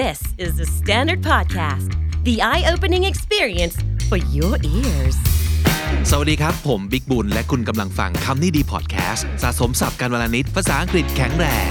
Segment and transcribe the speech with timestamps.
[0.00, 1.90] This is the Standard Podcast,
[2.24, 3.76] the eye opening experience
[4.08, 5.16] for your ears.
[6.10, 11.70] สวัสดีครับ ผมบิ๊กบุญ และคุณกำลังฟังคำนี้ดีพอดแคสต์สะสมสับการวลนิดภาษาอังกฤษแข็งแรง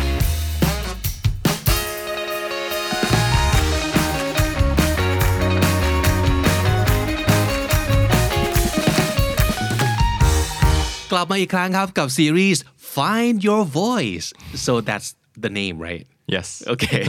[11.11, 12.63] กลับมาอีกครั้งครับกับซีรีส์
[12.95, 14.27] Find Your Voice
[14.65, 15.09] so that's
[15.43, 17.01] the name right yes okay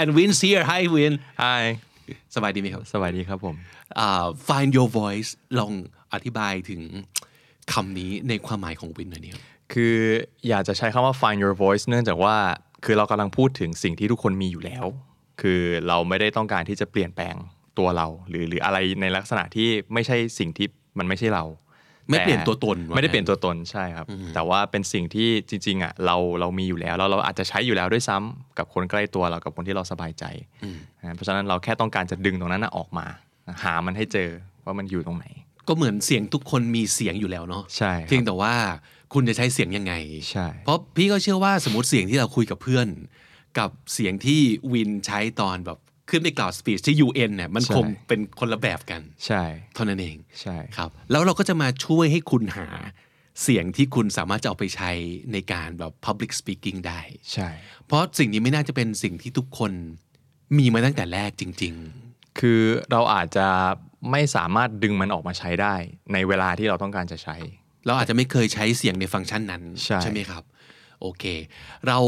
[0.00, 1.12] and Win's here hi Win
[1.44, 1.64] hi
[2.34, 3.54] สบายดีไหมครับสวัสดีครับผม
[3.98, 5.72] อ่า Find Your Voice ลอง
[6.12, 6.82] อธิบายถึง
[7.72, 9.42] คำนี้ในความหมายของวินหน่อยนี่ครับ
[9.72, 9.96] คือ
[10.48, 12.36] อยากจะใช้คำว่า find your voice เนื่องจากว่า
[12.84, 14.86] คือเรากำลังพูดถึงสิ่งที่ทุกคนมีอยู่แล้ว
[15.40, 17.34] คือเราไม่ได้ต้องการที่จะเปลี่ยนแปลง
[17.78, 20.66] ตัวเรา หรือหรืออะไรในลักษณะที่ไม่ใช่สิ่งที่
[20.98, 21.44] มันไม่ใช่เรา
[22.10, 30.24] ไม่เปลี่ยนตัวตนว่าไม่ได้เปลี่ยนตัวตนใช่ครับ แต่ว่าเป็นสิ่งที่จริงๆอะเราเรามีอยู่แล้วแล้วเราอาจจะใช้อยู่แล้วด้วยซ้ำกับคนใกล้ตัวเรากับคนที่เราสบายใจ
[31.00, 33.06] นะเพราะฉะนั้นเราแค่ต้องการจะดึงตรงนั้นนะออกมา
[33.64, 34.28] หามันให้เจอ
[34.64, 35.26] ว่ามันอยู่ตรงไหน
[35.68, 38.52] ก็เหมือนเสียงทุกคนมีเสียงอยู่แล้วเนาะใช่ครับเพียงแต่ว่า
[39.14, 39.94] คุณจะใช้เสียงยังไง
[40.30, 42.86] ใช่เพราะพี่ก็เชื่อว่าสมมติเสียงที่เราคุยกับเพื่อน
[43.58, 44.40] กับเสียงที่
[44.72, 45.78] วินใช้ตอนแบบ
[46.10, 49.42] ขึ้นไปกล่าวสปีชที่ UN เนี่ยมันใช่คงเป็นคนละแบบกันใช่
[49.74, 52.68] เท่านั้นเองใช่ครับแล้วเราก็จะมาช่วยให้คุณหา
[53.42, 54.90] เสียงที่คุณสามารถจะเอาไปใช้
[55.32, 57.00] ในการแบบ public speaking ได้
[57.32, 57.48] ใช่
[57.86, 59.72] เพราะสิ่งนี้ไม่น่าจะเป็นสิ่งที่ทุกคน
[60.58, 61.74] มีมาตั้งแต่แรกจริง
[62.40, 63.46] คือเราอาจจะ
[64.10, 65.74] ไม่สามารถดึงมันออกมาใช้ได้
[66.12, 69.62] ในเวลาที่เราต้องการจะใช้ๆเราอาจจะไม่เคยใช้เสียงในฟังก์ชันนั้น
[70.02, 70.42] ใช่ไหมครับ
[71.00, 71.24] โอเค
[71.86, 71.98] เรา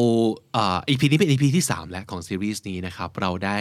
[0.57, 3.57] อ่อ EP นี้เป็น EP ที่ 3 แล้วของซีรีส์นี้นะครับ เราได้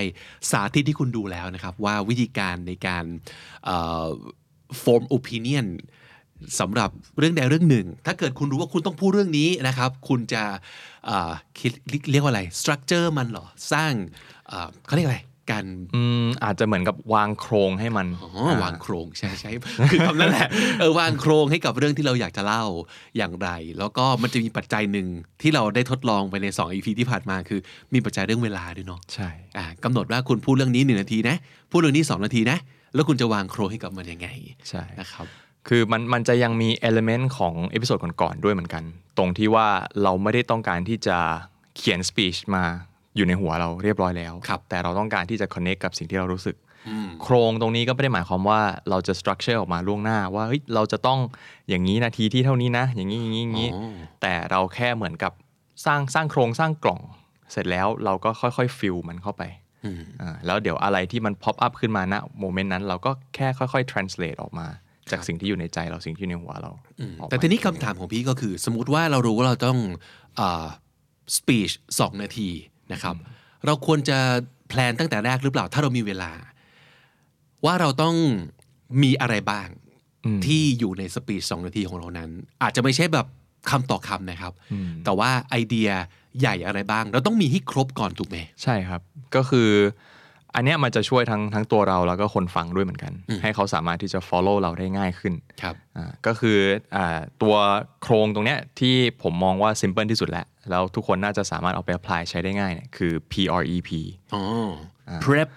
[0.52, 3.06] สาธิตที่คุณดูแล้วนะครับ ว่าวิธีการในการ
[4.84, 5.68] form opinion
[6.60, 10.44] สำหรับเรื่องใดเรื่องหนึ่ง ถ้าเกิดคุณรู้ว่าคุณต้องพูดเรื่องนี้นะครับ คุณจะ
[11.60, 11.72] คิด
[12.12, 13.92] เรียกว่าอะไร structure มันเหรอ สร้าง
[14.48, 15.20] เอ่อเขาเรียกอะไร
[15.52, 15.64] การ
[15.96, 18.32] อืมอาจจะเหมือนกับวางโครงให้มันอ๋อ
[18.64, 19.52] วางโครงใช่ใช่
[19.92, 20.48] คือคำนั้นแหละ
[20.80, 22.64] เออวางโครงให้กับเรื่องที่เราอยากจะเล่า
[23.18, 23.50] อย่างไร
[23.80, 25.08] แล้วก็มันจะมีปัจจัยหนึ่ง
[25.42, 27.60] ที่เราได้ทดลองไปใน2 EP ที่ผ่านมาคือ
[27.94, 31.36] มีปัจจัยเรื่องเวลาด้วยเนาะใช่อ่ากำหนดว่าคุณพูดเรื่องนี้หนึ่งนาทีนะ
[31.72, 32.58] พูดเรื่องนี้ 2 นาทีนะ
[32.94, 34.28] แล้วคุณจะวางโครงให้กับมันยังไง
[34.70, 35.28] ใช่นะครับ
[35.68, 38.84] คือมันมันจะยังมี element ของ episode ก่อนๆด้วยเหมือนกัน
[39.18, 39.68] ตรงที่ว่า
[40.04, 41.18] เราไม่ได้ต้องการที่จะ
[41.78, 42.66] เขียน speech มา
[43.20, 46.56] อยู่ในหัวเราเรียบร้อยแล้วครับแต่เราต้องการที่จะ connect กับสิ่งที่เรารู้สึก
[47.24, 51.20] โครงตรงนี้ก็ไม่ได้หมายความว่าเราจะ structure ออกมาล่วงหน้า ว่าเฮ้ยเราจะต้อง
[51.70, 55.34] อย่างนี้นาทีที่เท่านี้นะ อย่างนี้อย่างนี้อย่างนี้อ๋อแต่เราแค่เหมือนกับ
[55.86, 57.02] สร้างสร้างโครงสร้างกล่อง
[57.52, 59.44] เสร็จแล้วเราก็ค่อยๆ fill มันเข้าไป
[60.22, 64.68] อ่าแล้วเดี๋ยวอะไรที่มัน pop up ขึ้นมาณ moment นั้น เราก็แค่ค่อยๆ translate ออกมา
[65.12, 66.72] จากสิ่งที่อยู่ในใจเราสิ่งที่อยู่ในหัวเรา
[67.20, 69.78] ออกมาแต่ทีนี้คำถามของพี่ก็คือ สมมติว่าเรารู้ว่าเราต้อง
[71.38, 72.50] speech สองนาที
[72.94, 73.16] นะครับ
[73.66, 74.18] เราควรจะ
[74.70, 76.32] plan ตั้งแต่แรกหรือเปล่า ถ้าเรามีเวลา
[77.66, 78.16] ว่าเราต้อง
[79.04, 79.68] มีอะไรบ้าง
[80.46, 82.30] ที่อยู่ในสปีชสองนาทีของเรานั้น
[82.64, 83.28] อาจจะไม่ใช่แบบ
[83.70, 84.54] คำต่อคำนะครับ
[85.06, 85.90] แต่ว่าไอเดีย
[86.40, 89.02] ใหญ่อะไรบ้าง เราต้องมีให้ครบก่อนถูกไหมใช่ครับ
[89.36, 89.70] ก็คือ
[90.56, 93.14] อันเนี้ยมันจะช่วยทั้งทั้งตัวเราแล้วก็คนฟังด้วยเหมือนกัน
[93.44, 96.58] ให้เขาสามารถที่จะ follow เราได้ง่ายขึ้นครับอ่าก็คือ
[96.96, 97.56] อาตัว
[98.02, 103.90] โครงตรงเนี้ยที่ผมมองว่า simple ที่สุดแล้ว แล้วทุกคนน่าจะสามารถเอาไป apply ใช้ได้ง่ายเนี่ยคือ PREP
[104.34, 104.44] อ๋อ
[105.26, 105.50] prep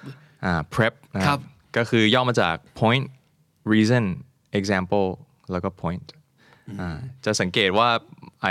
[0.45, 1.39] อ่า prep นะครับ
[1.77, 3.05] ก็คือย่อมาจาก point
[3.73, 4.05] reason
[4.59, 5.09] example
[5.53, 6.07] แล้วก็ point
[6.81, 7.89] อ่าจะสังเกตว่า
[8.43, 8.47] ไอ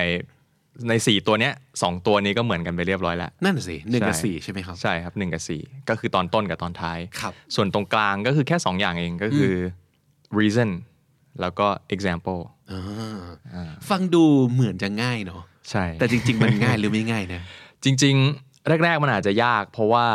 [0.89, 9.53] ใน 4 ตัวเนี้ยสองตัวนี้ก็เหมือนกันไปเรียบร้อยแล้ว นั่นน่ะสิหนึ่งกับใช่สี่ใช่ไหมครับ ใช่ครับหนึ่งกับสี่ก็คือตอนต้นกับตอนท้าย ครับส่วนตรงกลางก็คือแค่ 2 อย่างเองก็คือ
[10.39, 10.69] reason
[11.41, 12.41] แล้วก็ example
[13.89, 17.41] ฟังดูเหมือนจะง่ายเนาะ ใช่ แต่จริง ๆ มันง่ายหรือไม่ง่ายนะ
[17.83, 20.05] จริง ๆ แรก ๆ มันอาจจะยาก เพราะว่า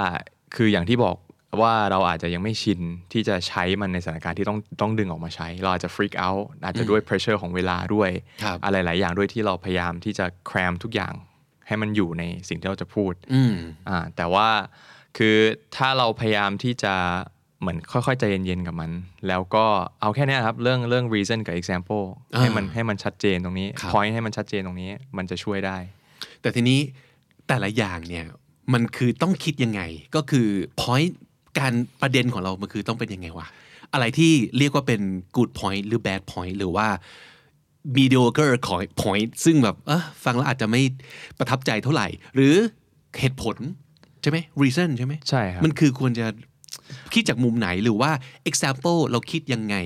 [0.56, 1.16] คืออย่างที่บอก
[1.60, 2.80] ว่าเราอาจจะยังไม่ชิน
[3.12, 8.10] ที่จะใช้มันในสถานการณ์ที่ต้องต้องดึงออกมาใช้ เราอาจจะ freak out อาจจะด้วย pressure ของเวลาด้วย
[8.42, 11.14] ครับอะไรหลายอย่างด้วยที่เราพยายามที่จะ cram ทุกอย่าง
[11.66, 13.54] ให้มันอยู่ในสิ่งที่เราจะพูดอืม
[13.88, 14.48] อ่าแต่ว่า
[15.16, 15.36] คือ
[15.76, 16.94] ถ้าเราพยายามที่จะ
[17.60, 18.90] เหมือนค่อยๆใจเย็นๆกับมัน
[19.28, 19.64] แล้วก็
[20.00, 22.04] เอาแค่เนี้ยครับเรื่องเรื่อง reason กับ example
[22.34, 25.76] อ่าให้มันให้มันชัดเจนตรงนี้ครับ point ให้มันชัดเจนตรงนี้ มันจะช่วยได้
[26.40, 26.80] แต่ทีนี้
[27.48, 28.26] แต่ละอย่างเนี่ย
[28.72, 29.80] มันคือต้องคิดยังไง
[30.16, 30.48] ก็คือ
[30.82, 31.12] point
[31.58, 33.46] การประเด็นของเรา มันคือต้องเป็นยังไงวะ
[33.92, 35.00] อะไรที่เรียกว่าเป็น
[35.36, 36.86] good point หรือ bad point หรือว่า
[37.96, 40.82] mediocre ของ point ซึ่งแบบเออฟังแล้วอาจจะไม่
[41.38, 42.54] ประทับใจเท่าไหร่ หรือ
[43.20, 43.56] เหตุผล
[44.22, 46.26] ใช่ไหม reason ใช่ไหมใช่ครับมันคือควรจะ
[47.14, 48.10] คิดจากมุมไหนหรือว่า
[48.50, 49.76] example เราคิดยังไง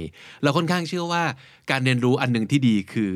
[0.42, 1.24] เราค่อนข้างเชื่อว่า
[1.70, 3.12] การเรียนรู้อันหนึ่งที่ดีคือ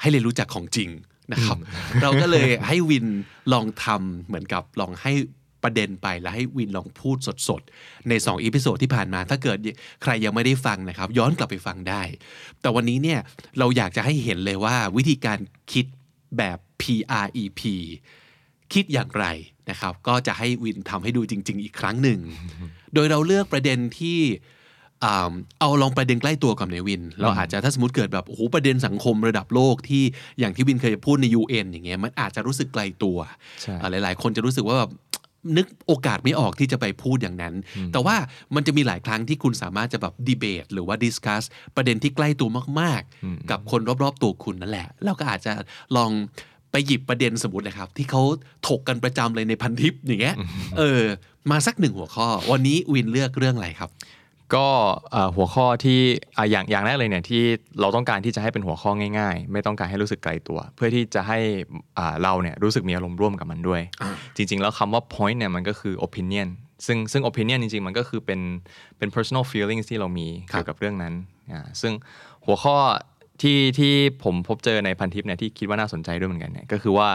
[0.00, 0.90] ให้เรียนรู้จากของจริง
[1.32, 1.58] นะครับ
[2.02, 3.06] เราก็เลยให้วิน
[3.52, 5.12] ลองทำเหมือนกับลองให้
[5.62, 7.16] ประเด็นไปแล้วให้วินลองพูด
[7.48, 9.58] สดๆ ใน2 episode ที่ผ่านมา ถ้าเกิด
[10.02, 12.02] ใครยังไม่ได้ฟังนะครับ ย้อนกลับไปฟังได้
[12.60, 13.20] แต่วันนี้เนี่ย
[13.58, 15.38] เราอยากจะให้เห็นเลยว่าวิธีการ
[15.72, 15.86] คิด
[16.38, 17.60] แบบ PREP
[18.72, 19.26] คิดอย่างไร
[19.70, 22.18] นะครับก็จะให้วินทำให้ดูจริง ๆ อีกครั้งหนึ่ง
[22.94, 24.20] โดยเราเลือกประเด็นที่
[25.04, 30.02] อ่าเอาลองประเด็นใกล้ตัวกับในวิน เราอาจจะถ้าสมมติเกิดแบบโอ้โหประเด็นสังคมระดับโลกที่
[30.38, 33.18] อย่างที่วินเคยพูดใน UN อย่างเงี้ยมันอาจจะรู้สึกไกลตัว
[33.62, 34.92] ใช่อ่าหลาย ๆ คนจะรู้สึกว่าแบบ
[35.56, 37.54] นึกโอกาสไม่ออกที่จะไปพูดอย่างนั้น
[37.92, 38.16] แต่ว่า
[38.54, 41.42] มันจะมีหลายครั้งที่คุณสามารถจะแบบดีเบต หรือว่า discuss
[41.76, 42.48] ประเด็นที่ใกล้ตัว
[42.80, 45.52] มาก ๆ กับคนรอบ ๆ ตัวคุณนั่นแหละแล้วก็อาจจะ
[45.96, 46.10] ลอง
[46.72, 48.22] ไปหยิบประเด็นสมมตินะครับ ที่เขา
[48.68, 50.36] ถกกันประจำเลยในพันทิปอย่างเงี้ย
[50.78, 51.02] เออ
[51.50, 53.90] มาสักหนึ่งหัวข้อ วันนี้วินเลือกเรื่องอะไรครับ
[54.54, 54.68] ก็
[55.12, 56.00] เอ่อหัวข้อที่
[56.36, 57.42] อะอย่างอย่างแรกเลยเนี่ยที่
[57.80, 61.38] เราต้องการที่จะให้เป็นหัวข้อง่าย ๆ ไม่ต้องการให้รู้สึกไกลตัว เพื่อที่จะให้
[61.98, 63.80] อ่าเราเนี่ยรู้สึกมีอารมณ์ร่วมกับมันด้วย
[64.36, 66.48] จริง ๆ แล้วคำว่า point เนี่ยมันก็คือ opinion
[66.86, 68.40] ซึ่งซึ่ง opinion จริง ๆ มันก็คือเป็น
[68.98, 71.14] เป็น personal feelings ที่เรามีครับเกี่ยวกับเรื่องนั้น
[71.52, 71.92] อ่าซึ่ง
[72.46, 72.76] หัวข้อ
[73.40, 73.92] ที่ที่
[74.24, 77.08] ผมพบเจอในพันทิปเนี่ยที่คิดว่าน่าสนใจด้วยเหมือนกันเนี่ยก็คือว่า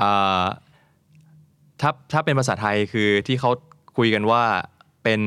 [0.00, 0.44] อ่า
[1.80, 3.50] ถ้าถ้าเป็นภาษาไทยคือที่เขา
[3.96, 4.42] คุยกันว่า
[5.04, 5.20] เป็น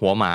[0.00, 0.32] หัวหมา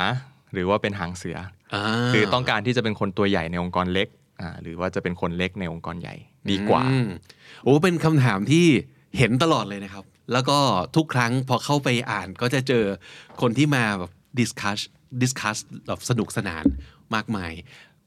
[0.54, 1.38] หรือว่าเป็นหางเสือ
[1.74, 4.08] ออ่าคือต้องการที่จะเป็นคนตัวใหญ่ในองค์กรเล็ก
[4.42, 6.16] อ่าหรือว่าจะเป็นคนเล็กในองค์กรใหญ่
[6.50, 7.08] ดีกว่าอืม
[7.64, 8.66] โอ้เป็นคำถามที่
[9.18, 10.04] เห็นตลอดเลยนะครับ
[10.34, 10.58] แล้วก็
[10.96, 12.86] ทุกครั้งพอเข้าไปอ่านก็จะเจอ
[13.42, 14.80] คนที่มาแบบดิสคัส
[15.22, 15.58] discuss
[15.88, 16.66] แบบสนุกสนาน
[17.16, 17.52] มากมาย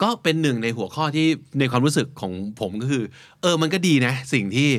[0.03, 1.27] ก็เป็นหนึ่งในหัวข้อที่
[1.59, 3.03] ในความรู้สึกของผมก็คือ
[3.41, 4.69] เออมันก็ดีนะ สิ่งที่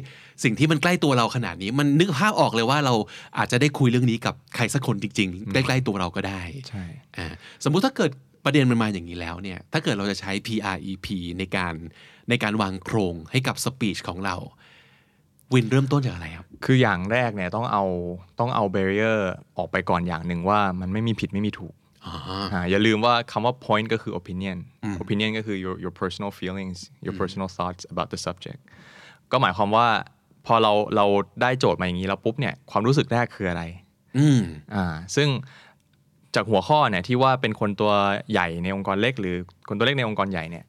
[0.45, 2.95] สิ่งที่มันใกล้ตัวเราขนาดนี้ มันนึกภาพออกเลยว่าเรา
[3.39, 6.85] อาจจะได้คุยเรื่องนี้กับใครสักคนจริงๆใกล้ๆตัวเราก็ได้ใช่
[7.17, 7.27] อ่า
[7.65, 8.11] สมมุติถ้าเกิด
[8.45, 11.07] ประเด็นมันมาอย่างนี้แล้วเนี่ยถ้าเกิดเราจะใช้ PREP
[11.39, 11.75] ในการ
[12.29, 14.37] ในการวางโครงให้กับ speech ของเรา
[15.53, 17.85] วินเริ่มต้นจากอะไรครับ คืออย่างแรกเนี่ยต้องเอา
[18.41, 19.19] ต้องเอา barrier
[19.57, 21.75] ออกไปก่อนอย่างหนึ่งว่ามันไม่มีผิดไม่มีถูก
[22.07, 22.15] อ๋อ
[22.53, 24.59] อ่าอย่าลืมว่าคำว่า point ก็คือ opinion
[25.03, 28.61] opinion ก็คือ your your personal feelings your personal thoughts about the subject
[29.31, 29.87] ก็หมายความว่า
[30.47, 31.07] พอเราเรา
[31.43, 33.63] ได้โจทย์มาอย่างนี้แล้วปุ๊บเนี่ยความรู้สึกแรกคืออะไร
[34.19, 34.41] อืม
[34.75, 35.29] อ่าซึ่ง
[36.35, 37.93] จากหัวข้อเนี่ยที่ว่าเป็นคนตัว
[38.33, 39.37] ใหญ่ในองค์กรเล็ก หรือ
[39.69, 40.65] คนตัวเล็กในองค์กรใหญ่เนี่ย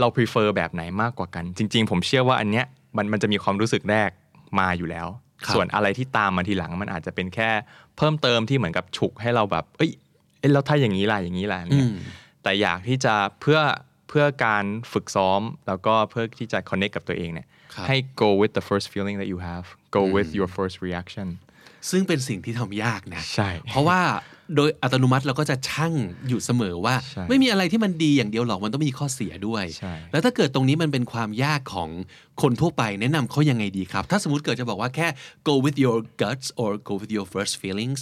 [0.00, 2.66] เรา prefer แบบไหนมากกว่ากัน จริง ๆ ผมเชื่อว่าอันเนี้ย
[2.96, 4.10] มันมันจะมีความรู้สึกแรก
[4.60, 5.06] มาอยู่แล้ว
[5.44, 7.50] ครับส่วนอะไรที่ตามมาทีหลังมันอาจจะเป็นแค่
[7.96, 11.94] เพิ่มเติมที่เหมือนกับฉุกให้เราแบบ เอ้ยเอ้ยแล้วถ้าอย่างนี้ล่ะอย่างนี้ล่ะเนี่ยอืม
[12.42, 13.60] แต่อยากที่จะเพื่อ
[14.08, 19.66] เพื่อการฝึกซ้อมแล้วก็เพื่อที่จะ connect กับตัวเองเนี่ยครับให้ go with the first feeling that you have
[19.96, 21.28] go with your first reaction
[21.90, 24.00] ซึ่งเป็นสิ่งที่ทำยากนะใช่เพราะว่า
[24.56, 25.92] โดยอัตโนมัติเราก็จะชั่ง
[26.28, 31.90] อยู่เสมอว่าใช่ไม่มีอะไรที่มันดีอย่างเดียวหรอกมันต้องมีข้อเสียด้วยใช่แล้วถ้าเกิดตรงนี้มันเป็นความยากของ
[32.42, 35.08] คนทั่วไปแนะนำเขายังไงดีครับ ถ้าสมมติเกิดจะบอกว่าแค่
[35.48, 38.00] go with your guts or go with your first feelings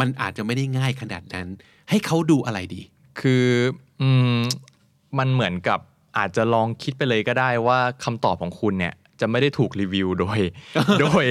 [0.00, 1.48] มันอาจจะไม่ได้ง่ายขนาดนั้น
[1.90, 2.82] ให้เขาดูอะไรดี
[3.20, 3.46] คือ
[4.02, 4.08] อื
[4.38, 4.40] ม
[5.18, 5.80] มันเหมือนกับ
[6.18, 10.40] อาจจะลองคิดไปเลยก็ได้ว่าคำตอบของคุณเนี่ยจะไม่ได้ถูกรีวิวโดย
[11.00, 11.26] โดย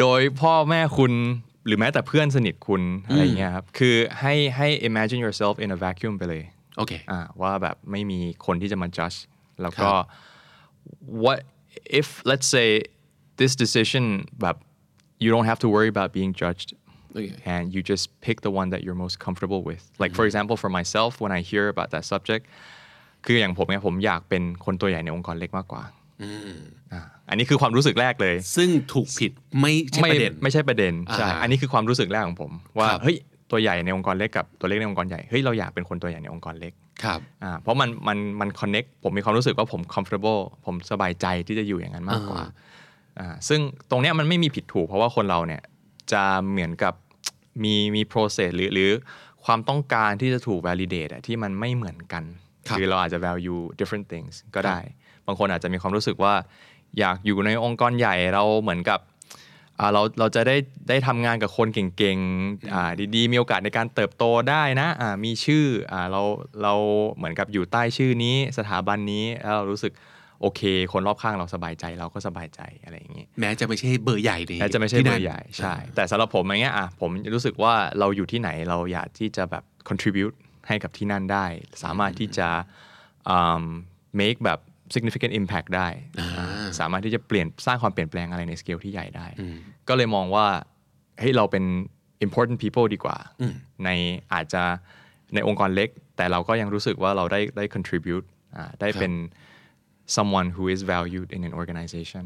[0.00, 1.12] โดยพ่อแม่คุณ
[1.66, 6.42] หรือแม้แต่เพื่อนสนิทคุณอะไรอย่างเงี้ยครับ คือให้ให้ imagine yourself in a vacuum ไปเลย
[6.76, 9.18] โอเคอ่าว่าแบบไม่มีคนที่จะมา judge
[9.62, 10.04] แล้วก็ครับ
[11.24, 11.38] what
[11.98, 12.68] if let's say
[13.40, 14.04] this decision
[14.42, 14.56] แบบ
[15.22, 16.68] you don't have to worry about being judged
[17.16, 17.36] Okay.
[17.54, 20.70] and you just pick the one that you're most comfortable with like for example for
[20.78, 22.44] myself when I hear about that subject
[23.26, 25.82] คืออย่างผมเนี่ยผมอยากเป็นคนตัวใหญ่ในองค์กรเล็กมากกว่า
[26.92, 33.16] อ่าอันนี้คือความรู้สึกแรกเลย ซึ่งถูกผิดไม่ใช่ประเด็นไม่ใช่ประเด็นใช่อ่าอันนี้คือความรู้สึกแรกของผม ว่าครับเฮ้ย
[33.50, 36.72] ตัวใหญ่ในองค์กรเล็กกับตัวเล็กในองค์กรใหญ่เฮ้ยเราอยากเป็นคนตัวใหญ่ในองค์กรเล็ก
[37.04, 42.42] ครับอ่าเพราะมันมันมัน connect ผมมีความรู้สึกว่าผม comfortable ผมสบายใจที่จะอยู่อย่างนั้นมากกว่า
[43.20, 43.60] อ่าซึ่ง
[43.90, 45.62] ตรงเนี้ยมันไม่มีผิดถูก เพราะว่าคนเราเนี่ย
[46.12, 46.94] จะเหมือนกับ
[47.64, 48.90] มีมี process หรือหรือ
[49.44, 52.24] ความต้องการที่จะถูก validate อะที่มันไม่เหมือนกัน
[52.68, 54.78] ครับอเราอาจจะ value different things ก็ได้
[55.26, 56.34] บางคนอาจจะมีความรู้สึกว่า
[56.98, 59.00] อยากอยู่ในองค์กรใหญ่เราเหมือนกับ
[59.78, 60.56] อ่าเราเราจะได้
[60.88, 66.22] ได้ทำงานกับคนเก่งๆอ่าดีๆ มีโอกาสในการเติบโตได้นะอ่ามีชื่ออ่าเรา
[66.62, 66.74] เรา
[67.16, 69.92] เหมือนกับอยู่ใต้ชื่อนี้สถาบันนี้แล้วเรารู้สึก
[70.42, 80.34] โอเค คนรอบข้างเราสบายใจเราก็สบายใจอะไรอย่างนี้แม้จะไม่ใช่เบอร์ใหญ่ในแม้จะไม่ใช่ที่เบนั่อนร์ใหญ่ใช่ แต่สำหรับผมอย่างเงี้ยอะผมรู้สึกว่าเราอยู่ที่ไหนเราอยากที่จะแบบ contribute
[80.68, 81.46] ให้กับที่นั่นได้
[81.82, 82.48] สามารถที่จะ
[83.28, 83.64] อืม
[84.20, 84.58] make แบบ
[84.94, 85.88] significant impact ได้
[86.20, 86.28] อ่า
[86.80, 89.26] สามารถที่จะเปลี่ยนสร้างความเปลี่ยนแปลงอะไรในสเกลที่ใหญ่ได้
[89.88, 90.46] ก็เลยมองว่า
[91.18, 91.64] เฮ้ยเราเป็น
[92.26, 93.16] important people ดีกว่า
[93.84, 93.88] ใน
[94.32, 94.62] อาจจะ
[95.34, 99.12] ในองค์กรเล็ก แต่เราก็ยังรู้สึกว่าเราได้ได้ contribute อ่าได้เป็น
[100.16, 102.24] someone who is valued in an organization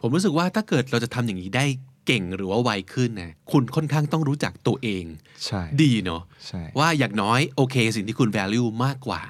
[0.00, 1.66] ผมรู้สึกว่าถ้าเกิดเราจะทำอย่างนี้ได้
[2.06, 5.04] เก่งหรือว่าไวขึ้นนะคุณค่อนข้างต้องรู้จักตัวเอง
[5.46, 9.22] ใช่ดีเนาะใช่ว่าอย่างน้อยโอเค สิ่งที่คุณ value มากกว่า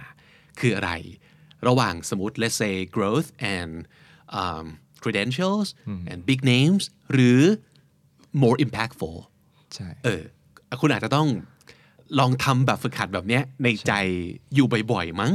[0.61, 0.93] คืออะไร
[1.69, 3.73] ระหว่างสมมติ let's say growth and
[4.43, 4.65] um,
[5.03, 5.69] credentials
[6.11, 6.83] and big names
[7.13, 7.41] หรือ
[8.43, 9.17] more impactful
[9.75, 10.23] ใช่เออ
[10.81, 11.29] คุณอาจจะต้อง
[12.19, 13.93] ลองทำแบบฝึกหัดแบบเนี้ยในใจ
[14.55, 15.33] อยู่บ่อยๆมั้ง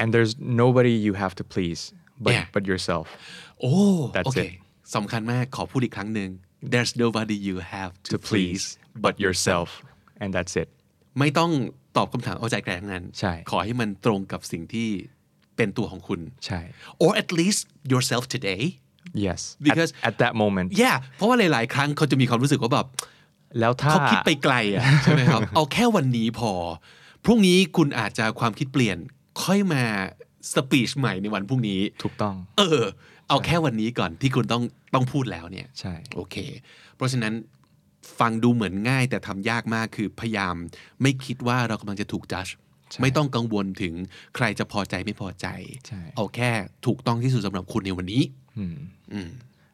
[0.00, 1.80] and there's nobody you have to please
[2.24, 2.44] but Yeah.
[2.54, 3.06] but yourself
[3.60, 3.72] โอ้
[4.16, 4.50] That's โอเค it
[4.94, 6.30] สำคัญมากขอพูดอีกครั้งหนึ่ง
[6.72, 8.64] there's nobody you have to, to please
[9.04, 9.68] but yourself
[10.22, 10.68] and that's it
[11.18, 11.50] ไม่ต้อง
[11.96, 14.88] ตอบคำถามเอาใจใครทั้งนั้นใช่ขอให้มันตรงกับสิ่งที่
[15.56, 16.60] เป็นตัวของคุณใช่
[17.04, 17.60] or at least
[17.92, 18.62] yourself today
[19.26, 22.86] yes Because- at, at that moment yeah เพราะว่าหลาย ๆ ครั้งเขาจะมีความรู้สึกว่าแบบ
[23.60, 26.52] แล้วถ้าเขาคิดไปไกลอะใช่ไหมครับ เอาแค่วันนี้พอ
[27.24, 28.98] พรุ่งนี้คุณอาจจะความคิดเปลี่ยน
[29.44, 29.84] ค่อยมา
[30.54, 32.82] สปีชใหม่ในวันพรุ่งนี้ ถูกต้อง เออ
[33.28, 34.62] เอาแค่วันนี้ก่อนที่คุณต้อง
[34.94, 36.36] ต้องพูดแล้วเนี่ย ใช่ โอเค
[36.96, 37.34] เพราะฉะนั้น
[38.20, 40.54] ฟังดูเหมือนง่ายแต่ทำยากมากคือพยายาม
[41.02, 42.46] ไม่คิดว่าเรากำลังจะถูกจัด
[43.02, 43.94] ไม่ต้องกังวลถึง
[44.36, 45.46] ใครจะพอใจไม่พอใจ
[45.86, 46.50] ใช่เอาแค่
[46.86, 48.22] ถูกต้องที่สุดสำหรับคุณในวันนี้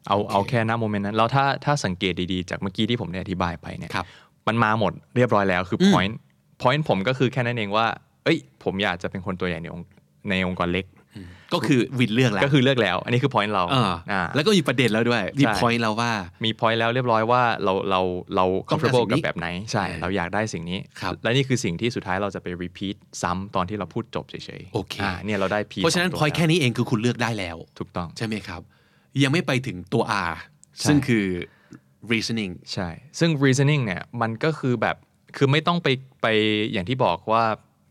[0.07, 4.05] เอาเอาแค่ณโมเมนต์นั้น แล้วถ้าถ้าสังเกตดีๆ จากเมื่อกี้ที่ผมได้อธิบายไปเนี่ยครับ
[4.47, 6.13] มันมาหมดเรียบร้อยแล้วคือ point
[6.61, 7.87] point ผมก็คือแค่นั้นเองว่า
[8.25, 9.87] เอ้ย ผมอยากจะเป็นคนตัวใหญ่ในองค์
[10.29, 10.85] ในองค์กรเล็ก
[11.53, 16.11] ก็คือวินเลือกแล้วก็คือเลือกแล้ว อันนี้คือ point เราอ่าอ่าแล้วก็มีประเด็นแล้วด้วยมีใช่พอยต์แล้วว่า
[16.45, 18.01] มี point แล้วเรียบร้อยว่าเราเรา
[18.35, 28.61] เราต้องการ comfortable สิ่งนี้กับแบบไหนใช่ เราอยากได้สิ่งนี้ครับและนี่คือสิ่งที่สุดท้ายเราจะไป repeat ซ้ำตอนที่เราพูดจบเฉยๆโอเคาเนี่ยเราได้ P เพราะฉะนั้นสงพตัวอยต์แค่นี้เองคือคุณเลือกได้แล้ว ถูกต้องใช่ไหมครับ
[29.23, 30.33] ยังไม่ไปถึงตัว R
[30.87, 31.25] ซึ่งคือ
[32.11, 32.89] reasoning ใช่
[33.19, 34.95] ซึ่ง reasoning เนี่ยมันก็คือแบบ
[35.37, 35.87] คือไม่ต้องไป
[36.21, 36.27] ไป
[36.71, 37.43] อย่างที่บอกว่า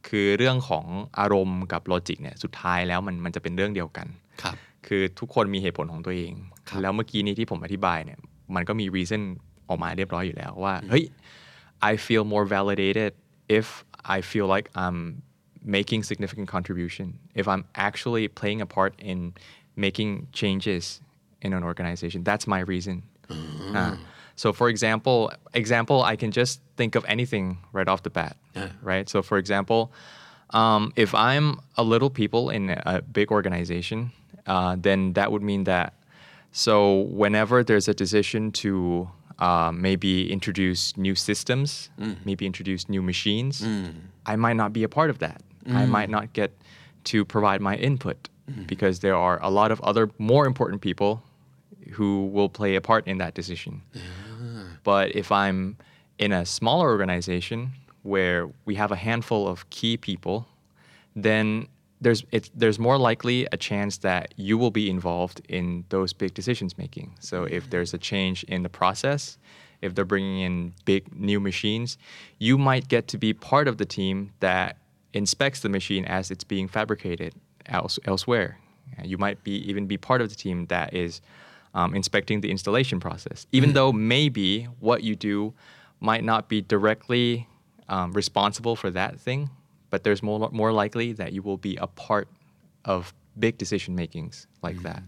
[0.09, 0.85] คือเรื่องของ
[1.19, 4.07] อารมณ์กับ logic เนี่ยสุดท้ายแล้วมันมันจะเป็นเรื่องเดียวกัน
[4.43, 4.57] ครับ
[4.87, 6.33] คือทุกคนมีเหตุผลของตัวเอง
[6.69, 8.19] ครับแล้วเมื่อกี้นี้ที่ผมอธิบายเนี่ย
[8.55, 9.23] มันก็มี reason
[9.69, 11.05] ออกมาเรียบร้อยอยู่แล้วว่าเฮ้ย
[11.91, 13.11] I feel more validated
[13.59, 13.67] if
[14.17, 14.99] I feel like I'm
[15.79, 17.07] making significant contribution
[17.41, 19.19] if I'm actually playing a part in
[19.85, 20.85] making changes
[21.45, 22.97] in an organization that's my reason
[23.81, 23.95] Ah.
[24.43, 25.19] so for example
[25.63, 27.47] example I can just think of anything
[27.77, 28.35] right off the bat
[28.83, 29.09] right?
[29.09, 29.91] So for example
[30.51, 34.13] um, if I'm a little people in a big organization
[34.47, 35.95] uh, then that would mean that
[36.53, 39.09] so whenever there's a decision to
[39.41, 41.91] uh, maybe introduce new systems,
[42.25, 43.61] maybe introduce new machines,
[44.25, 45.43] I might not be a part of that.
[45.67, 46.51] I might not get
[47.05, 48.29] to provide my input
[48.67, 51.23] because there are a lot of other more important people
[51.97, 53.83] who will play a part in that decision.
[54.85, 55.77] But if I'm
[56.19, 57.73] in a smaller organization
[58.05, 60.47] where we have a handful of key people,
[61.17, 61.67] then
[62.01, 62.23] there's
[62.55, 67.15] there's more likely a chance that you will be involved in those big decisions making.
[67.19, 69.39] So if there's a change in the process,
[69.81, 71.99] if they're bringing in big new machines,
[72.39, 74.77] you might get to be part of the team that
[75.13, 77.35] inspects the machine as it's being fabricated
[77.67, 78.59] else, elsewhere.
[79.03, 81.21] You might be even be part of the team that is
[81.75, 85.55] um, inspecting the installation process, even though maybe what you do
[86.01, 87.49] might not be directly
[87.89, 89.51] um, responsible for that thing,
[89.91, 92.29] but there's more more likely that you will be a part
[92.85, 95.03] of big decision makings like that.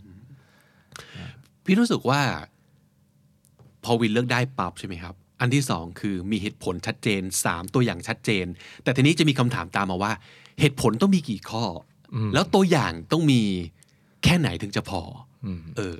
[1.65, 2.21] พี่รู้สึกว่า
[3.85, 8.47] พอวินเลือกได้ปั๊บใช่ไหมครับ อันที่สองคือมีเหตุผลชัดเจนสามตัวอย่างชัดเจน
[8.83, 10.13] แต่ทีนี้จะมีคำถามตามมาว่า
[10.61, 11.65] เหตุผลต้องมีกี่ข้อ
[12.15, 13.43] อแล้วตัวอย่างต้องมี
[14.25, 15.03] แค่ไหนถึงจะพอ
[15.47, 15.97] อเออ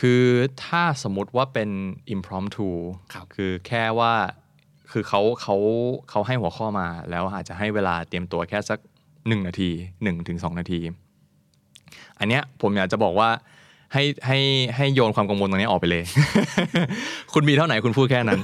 [0.00, 0.24] คือ
[0.64, 1.70] ถ้าสมมติว่าเป็น
[2.14, 2.68] impromptu
[3.14, 4.14] ครับคือแค่ว่า
[4.92, 5.56] คือเขาเขา
[6.10, 8.78] เขาให้หัวข้อมาแล้วอาจจะให้เวลาเตรียมตัวแค่สัก
[9.28, 9.70] หนึ่งนาที
[10.02, 10.80] หนึ่งถึงสองนาที
[12.18, 13.28] อันเนี้ยผมอยากจะบอกว่า
[13.92, 14.38] ให้ให้
[14.76, 16.04] ให้โยนความกังวลตรงนี้ออกไปเลย
[17.32, 18.40] คุณมีเท่าไหร่คุณพูดแค่นั้น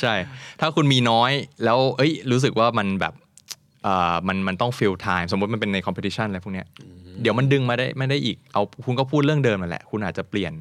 [0.00, 0.14] ใช่
[0.60, 1.32] ถ้าคุณมีน้อย
[1.64, 3.14] แล้วเอ้ย รู้สึกว่ามันแบบ
[3.84, 6.66] เอ่อมันมันต้อง fill time สมมติมันเป็นใน competition อะไรพวกเนี้ย
[7.22, 10.52] เดี๋ยวมันดึงมาได้ไม่ได้อีกเอาคุณก็พูดเรื่องเดิมนั่นแหละ คุณอาจจะเปลี่ยน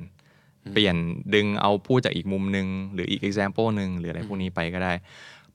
[0.74, 0.96] เปลี่ยน
[1.36, 4.94] ดึงเอาพูดจากอีกมุมหนึ่งหรืออีก example หนึ่งหรืออะไรพวกนี้ไปก็ได้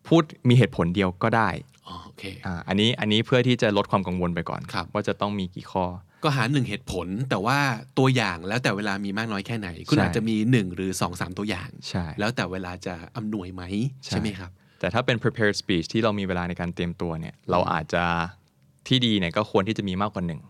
[0.08, 1.50] พูดมีเหตุผลเดียวก็ได้
[1.88, 5.84] อ๋อโอเคอ่าอันนี้อันนี้เพื่อที่จะลดความกังวลไปก่อนครับว่าจะต้องมีกี่ข้อ
[6.24, 7.58] ก็หาหนึ่งเหตุผล แต่ว่า
[7.98, 13.62] ตัวอย่างแล้วแต่เวลามีมากน้อยแค่ไหน คุณใช่อาจจะมีหนึ่งหรือสองสามตัวอย่างใช่แล้วแต่เวลาจะอำนวยไหม
[14.04, 18.04] ใช่ไหมครับ แต่ถ้าเป็น prepared speech ที่เรามีเวลาในการเตรียมตัวเนี่ยเราอาจจะ
[18.88, 20.40] ที่ดีเนี่ยก็ควรที่จะมีมากกว่าหนึ่ง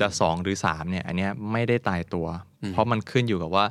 [0.00, 2.26] จะสองหรือสามเนี่ยอันเนี้ยไม่ได้ตายตัว
[2.70, 3.64] เพราะมันขึ้นอยู่กับว่า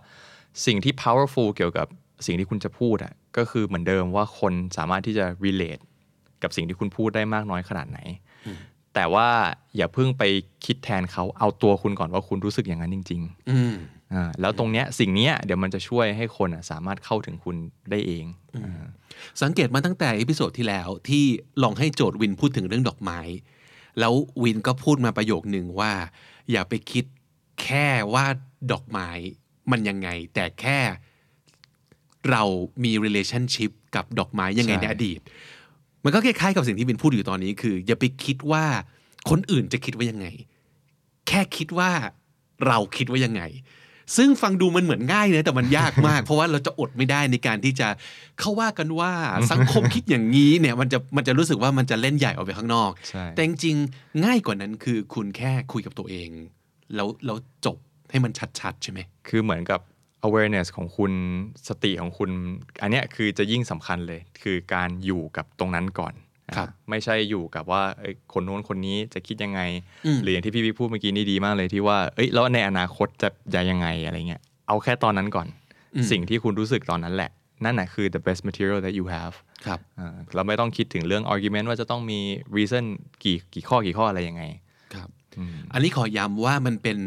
[0.65, 1.88] สิ่งที่ powerful เกี่ยวกับ
[2.25, 5.83] สิ่งที่คุณจะพูดอะก็คือเหมือนเดิมว่าคนสามารถที่จะ relate
[6.43, 8.00] กับสิ่งที่คุณพูดได้มากน้อยขนาดไหน
[8.95, 9.27] แต่ว่า
[9.77, 10.24] อย่าเพิ่งไป
[10.65, 17.55] คิดแทนเขาเอาตัวคุณก่อนว่าคุณรู้สึกอย่างนั้นจริงอืมๆอ่าแล้วตรงเนี้ยสิ่งเนี้ยเดี๋ยวมันจะช่วยให้คนอะสามารถเข้าถึงคุณ
[17.91, 18.25] ได้เอง
[18.65, 18.86] อ่า
[19.41, 21.24] สังเกตมาตั้งแต่ episode ที่แล้วที่
[21.63, 23.19] ลองให้โจทย์วินพูดถึงเรื่องดอกไม้
[24.00, 25.91] แล้ววินก็พูดมาประโยคหนึ่งว่า
[26.51, 27.05] อย่าไปคิด
[27.63, 28.25] แค่ว่า
[28.72, 29.10] ดอกไม้
[29.72, 30.80] มันยังไง แต่แค่
[32.32, 32.44] เรา
[32.84, 35.20] มี relationship กับดอกไม้ยังไงใช่ ในอดีต
[36.03, 38.65] มันก็คล้ายๆกับสิ่งที่วินพูดอยู่ตอนนี้คือ อย่าไปคิดว่า
[39.30, 40.27] คนอื่นจะคิดว่ายังไง
[41.27, 41.91] แค่คิดว่า
[42.68, 43.44] เราคิดว่ายังไง
[44.18, 47.88] ซึ่งฟังดูมันเหมือนง่ายนะแต่มันยากมาก เพราะว่าเราจะอดไม่ได้ในการที่จะ
[48.39, 49.12] เข้าว่ากันว่า
[49.51, 56.30] สังคมคิดอย่างนี้เนี่ยมันจะมันจะรู้สึกว่ามันจะเล่นใหญ่ออกไปข้างนอก ใช่ แต่จริงๆง่ายกว่านั้นคือคุณแค่คุยกับตัวเอง
[56.95, 57.77] แล้วแล้วจบ
[58.12, 59.79] ให้มันชัดๆ ใช่ไหม คือเหมือนกับ
[60.27, 61.13] awareness ของคุณ
[61.67, 62.29] สติของคุณ
[62.81, 66.13] อันเนี้ยคือจะยิ่งสำคัญเลย คือการอยู่กับตรงนั้นก่อน
[66.55, 69.62] ครับอะไม่ใช่อยู่กับว่าเอ้ยคนโน้นคนนี้จะคิดยังไง
[70.05, 75.48] อืมหรืออย่างที่พี่พี่พูดเมื่อกี้นี่ดีมากเลยที่ว่า เอ้ยแล้วในอนาคตจะจะยังไงอะไรเงี้ย เอาแค่ตอนนั้นก่อน
[76.12, 77.31] สิ่งที่คุณรู้สึกตอนนั้นแหละ
[77.65, 82.19] นั่นแหะคือ the best material that you have ครับอ่าเราไม่ต้องคิดถึงเรื่อง argument ว่าจะต้องมี
[82.57, 82.86] reason
[83.24, 84.61] กี่กี่ข้อกี่ข้ออะไรยังไงครับ
[85.73, 86.97] อันนี้ขอย้ำว่ามันเป็น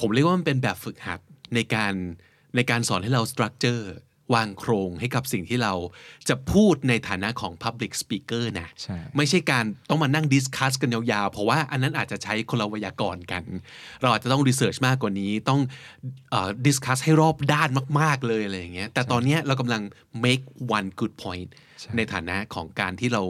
[0.00, 1.20] ผมเรียกว่ามันเป็นแบบฝึกหัด
[1.54, 1.94] ในการ
[2.56, 3.88] ในการสอนให้เราสตรัคเจอร์
[4.34, 5.74] วางโครงให้กับสิ่งที่เรา
[6.28, 13.42] จะพูดในฐานะของ Public Speaker นะใช่ไม่ใช่การต้องมานั่ง discuss กันยาวๆ เพราะว่าอันนั้นอาจจะใช้คนละไวยากรณ์กัน
[14.02, 15.60] เราอาจจะต้อง research มากกว่านี้ต้อง
[16.66, 17.68] discuss ให้รอบด้าน
[18.00, 19.82] มากๆเลยอะไรอย่างเงี้ยแต่ตอนเนี้ยเรากำลัง
[20.24, 20.44] make
[20.76, 21.48] one good point
[21.96, 23.22] ในฐานะของการที่เรา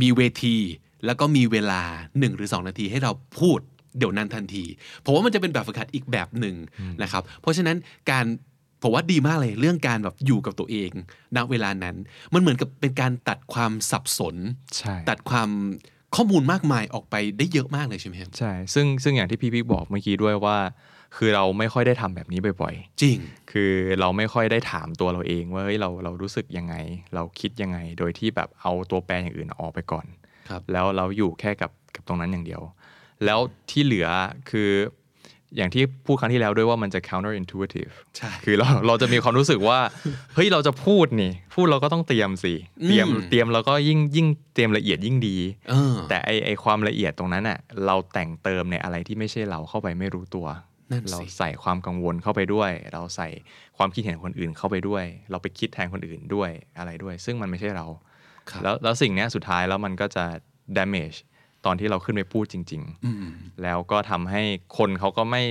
[0.00, 0.56] มีเวที
[1.04, 3.60] แล้วก็มีเวลา 1 หรือ 2 นาทีให้เราพูด
[3.98, 4.64] เดี๋ยวนั้นทันที
[5.00, 6.56] เพราะว่ามันจะเป็นแบบฝึกหัดอีกแบบหนึ่ง
[7.02, 7.76] นะครับ เพราะฉะนั้น
[8.10, 8.24] การ
[8.82, 10.90] ผมว่าดีมากเลยเรื่องการแบบอยู่กับตัวเอง
[11.36, 11.96] ณเวลานั้น
[12.34, 14.36] มันเหมือนกับเป็นการตัดความสับสน
[14.76, 15.48] ใช่ตัดความ
[16.16, 20.56] ข้อมูลมากมายออกไปได้เยอะมากเลยใช่ไหมครับใช่ซึ่งซึ่งอย่างที่พี่พิกบอกเมื่อกี้ด้วยว่า
[21.16, 26.74] คือเราไม่ค่อยได้ทำแบบนี้บ่อยจริงๆคือเราไม่ค่อยได้ถามตัวเราเองว่าเฮ้ยเราเรารู้สึกยังไง
[27.14, 30.20] เราคิดยังไง โดยที่แบบเอาตัวแปรอย่างอื่นออกไปก่อนครับ
[30.72, 32.62] แล้วเราอยู่แค่กับกับตรงนั้นอย่างเดียว
[33.24, 33.38] แล้ว
[33.70, 34.08] ที่เหลือ
[34.50, 34.70] คือ
[35.56, 39.78] อย่างที่พูดครั้งที่แล้วด้วยว่ามันจะ counter intuitive ใช่คือเราเราจะมีความรู้สึกว่า
[40.34, 42.54] เฮ้ยเราจะพูดนี่ พูดเราก็ต้องเตรียมสิ
[42.86, 45.36] เตรียมอืมเตรียมแล้วก็ยิ่งยิ่งเตรียมละเอียดยิ่งดี
[45.70, 50.46] เออแต่ไอไอความละเอียดตรงนั้นอะเราแต่งเติมในอะไรที่ไม่ใช่เราเข้าไปไม่รู้ตัว
[50.90, 53.28] นั่นสิเราใส่ความกังวลเข้าไปด้วย เราใส่
[53.76, 58.12] ความคิดเห็นคนอื่นเข้าไปด้วย เราไปคิดแทนคนอื่นด้วยอะไรด้วย ซึ่งมันไม่ใช่เราครับ
[58.62, 60.24] แล้วแล้วสิ่งเนี้ยสุดท้ายแล้วมันก็จะ
[60.78, 61.18] damage
[61.64, 62.82] ตอนที่เราขึ้นไปพูดจริง
[63.22, 64.42] ๆ แล้วก็ทำให้
[64.78, 65.44] คนเขาก็ไม่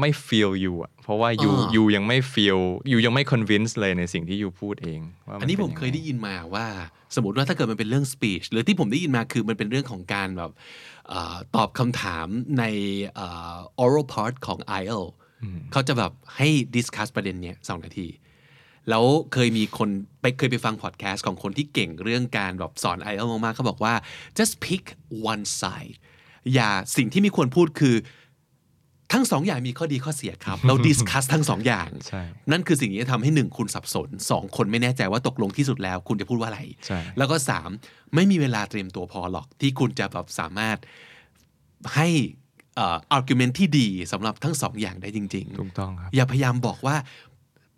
[0.00, 2.60] ไม่ feel you อะเพราะว่า you อ่า you ยังไม่ feel
[2.92, 6.66] you ยังไม่ convince เลยในสิ่งที่ you พูดเองว่าอันนี้ป็ผมงงเคยได้ยินมาว่า
[7.14, 10.50] สมมติว่าถ้าเกิดมันเป็นเรื่อง speech หรือที่ผมได้ยินมาคือมันเป็นเรื่องของการแบบ
[11.08, 12.26] เออตอบคำถาม
[12.58, 12.64] ใน
[13.14, 15.12] เอ่อ oral part ของ IELTS
[15.72, 18.06] เขาจะแบบให้ discuss ประเด็นเนี้ยสองนาที
[18.88, 19.88] แล้วเคยมีคน
[20.20, 23.94] ไปเคยไปฟังพอดแคสต์ของคนที่เก่งเรื่องการแบบสอน IELTS มากๆเขาบอกว่า
[24.38, 24.84] just pick
[25.32, 25.94] one side
[26.54, 27.96] อย่าสิ่งที่มีควรพูดคือ
[29.12, 37.70] ทั้งสองอย่างมีข้อดีข้อเสียครับ เราดิสคัสทั้งสองอย่างใช่นั่นคือสิ่งที่จะทำให้หนึ่งคุณสับสนสองคนไม่แน่ใจว่าตกลงที่สุดแล้ว คุณจะพูดว่าอะไรใช่แล้วก็สาม
[38.14, 40.76] ไม่มีเวลาเตรียมตัวพอหรอกที่คุณจะแบบสามารถ
[41.94, 42.08] ให้
[42.76, 46.96] เอ่อ argument ที่ดีสำหรับทั้งสองอย่างได้จริงถูกต้องครับๆอย่าพยายามบอกว่า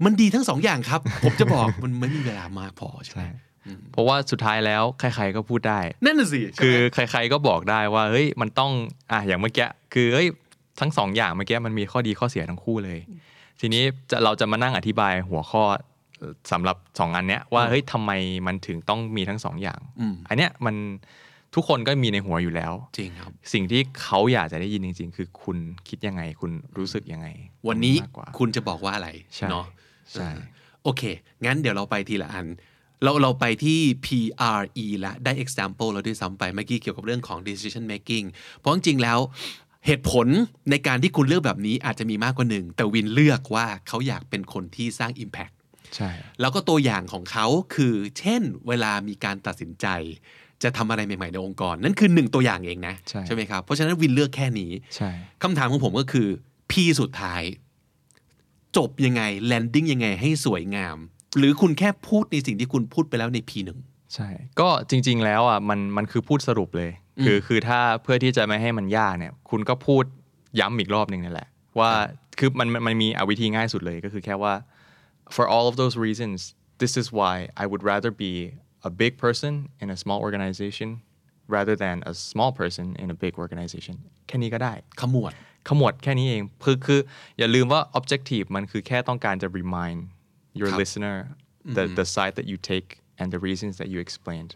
[0.04, 3.30] มันดีทั้งสองอย่างครับ ผมจะบอกมันไม่มีเวลามากพอใช่ไหมใช่
[3.92, 8.70] เพราะว่าสุดท้ายแล้วใครๆก็พูดได้ นั่นน่ะสิใช่ไหมคือใครๆก็บอกได้ว่าเฮ้ยมันต้อง
[9.10, 10.28] อะอย่างเมื่อกี้คือเฮ้ย
[10.80, 12.98] ทั้งสองอย่างเมื่อกี้มันมีข้อดีข้อเสียทั้งคู่เลย
[13.60, 15.62] ทีนี้จะเราจะมานั่งอธิบายหัวข้อ
[16.52, 18.10] สำหรับสองอันเนี้ยว่าเฮ้ยทำไม
[18.46, 20.76] มันถึงต้องมีทั้งสองอย่างอืมอันเนี้ยมัน
[21.54, 25.56] ทุกคนก็มีในหัวอยู่แล้ว จริงครับ สิ่งที่เขาอยากจะได้ยินจริง ๆ คือคุณ
[25.88, 27.26] คิดยังไง คุณรู้สึกยังไง
[27.68, 29.66] วันนี้มากกว่าคุณจะบอกว่าอะไรใช่เนาะ
[30.12, 30.30] ใช่
[30.82, 31.02] โอเค
[31.44, 32.46] งั้นเดี๋ยวเราไปทีละอัน
[33.02, 38.26] เราเราไปที่ PRE ละได้ example แล้วด้วยซ้ำไปเมื่อกี้เกี่ยวกับเรื่องของ decision making
[38.58, 39.18] เพราะจริงๆแล้ว
[39.86, 40.26] เหตุผล
[40.70, 45.54] ในการที่คุณเลือกแบบนี้อาจจะมีมากกว่าหนึ่ง แต่วินเลือกว่าเขาอยากเป็นคนที่สร้าง impact
[45.96, 46.10] ใช่
[46.40, 49.86] แล้วก็ตัวอย่างของเขาคือ เช่น เวลามีการตัดสินใจ
[50.62, 52.94] จะทำอะไรใหม่ๆในองค์กร นั่นคือหนึ่งตัวอย่างเองนะ
[53.34, 55.10] ไหมครับ เพราะฉะนั้นวินเลือกแค่นี้ใช่
[55.42, 56.28] คำถามของผมก็คือ
[56.70, 57.42] P สุดท้าย
[58.76, 60.96] จบยังไงแลนดิ้งยังไงให้สวยงาม
[61.38, 63.78] หรือคุณแค่พูดในสิ่งที่คุณพูดไปแล้วใน P หนึ่ง
[64.14, 64.28] ใช่
[64.60, 66.90] ก็จริง ๆ แล้วอะมันมันคือพูดสรุปเลย
[67.24, 70.04] คือคือถ้าเพื่อที่จะไม่ให้มันยากเนี่ย คุณก็พูด
[70.60, 71.90] ย้ำอีกรอบหนึ่งนี่แหละ ว่า
[72.38, 74.54] คือมันมันมันมีเอาวิธีง่ายสุดเลยก็คือแค่ว่า
[75.34, 76.38] for all of those reasons
[76.82, 78.32] this is why I would rather be
[78.88, 80.88] a big person in a small organization
[81.54, 85.32] rather than a small person in a big organization แค่นี้ก็ได้ขมวด
[85.68, 87.00] ขมวดแค่นี้เองคือคือ
[87.38, 89.98] อย่าลืมว่า objective มันคือแค่ต้องการจะ remind
[90.60, 91.16] your ครับ listener
[91.76, 92.88] the the side that you take
[93.20, 94.52] and the reasons that you explained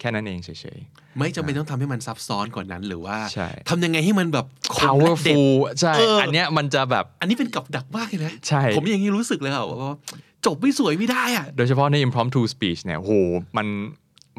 [0.00, 0.78] แค่นั้นเองเฉย
[1.18, 5.46] ไม่จำเป็นต้องทำให้มันซับซ้อนกว่านั้นหรือว่าใช่ทำยังไงให้มันแบบๆคมและเด็ด powerful
[5.80, 9.96] ใช่เอออัอันเนี้ยมันจะแบบ อันนี้เป็นกับดักมากเลยนะ ใช่ ผมอย่างนี้รู้สึกเลยอะว่า
[10.46, 13.12] จบไม่สวยไม่ได้อะโดยเฉพาะใน impromptu speech เนี่ยโห
[13.56, 13.66] มัน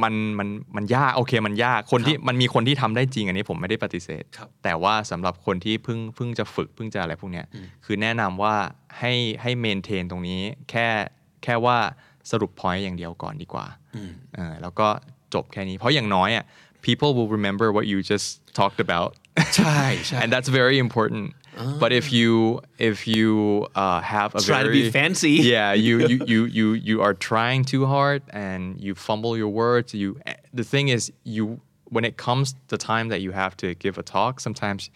[0.04, 7.46] มันมันมันยากโอเคมันยากคนที่มันมีคนที่ทำได้จริงอันนี้ผมไม่ได้ปฏิเสธครับแต่ว่าสำหรับคนที่เพิ่งเพิ่งจะฝึกเพิ่งจะอะไรพวกเนี้ย
[7.86, 8.56] คือแนะนำว่า
[9.00, 10.88] ให้ให้เมนเทนตรงนี้แค่
[11.44, 11.78] แค่ว่า
[12.32, 13.66] สรุป point อย่างเดียวก่อนดีกว่า
[14.36, 14.88] เออแล้วก็
[15.34, 16.46] จบแค่นี้ เพราะอย่างน้อยอะ
[16.88, 18.28] people will remember what you just
[18.60, 19.10] talked about
[19.58, 21.24] ใช่ใช่ and that's very important
[21.80, 25.32] but if you if you uh, have a Try to be fancy.
[25.56, 29.94] yeah you, you you you you are trying too hard and you fumble your words.
[29.94, 33.76] You eh, the thing is you when it comes the time that you have to
[33.76, 34.90] give a talk sometimes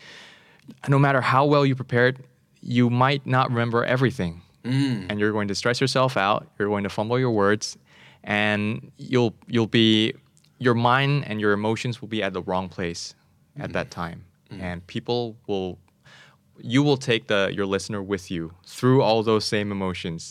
[0.87, 2.23] no matter how well you prepared
[2.61, 4.41] you might not remember everything.
[4.65, 5.05] Mm.
[5.09, 7.77] And you're going to stress yourself out you're going to fumble your words
[8.23, 10.13] and you'll you'll be
[10.57, 13.15] your mind and your emotions will be at the wrong place
[13.57, 13.91] at that mm.
[13.91, 14.25] time.
[14.51, 14.61] Mm.
[14.61, 15.77] And people will
[16.63, 18.43] you will take the your listener with you
[18.77, 20.21] through all those same emotions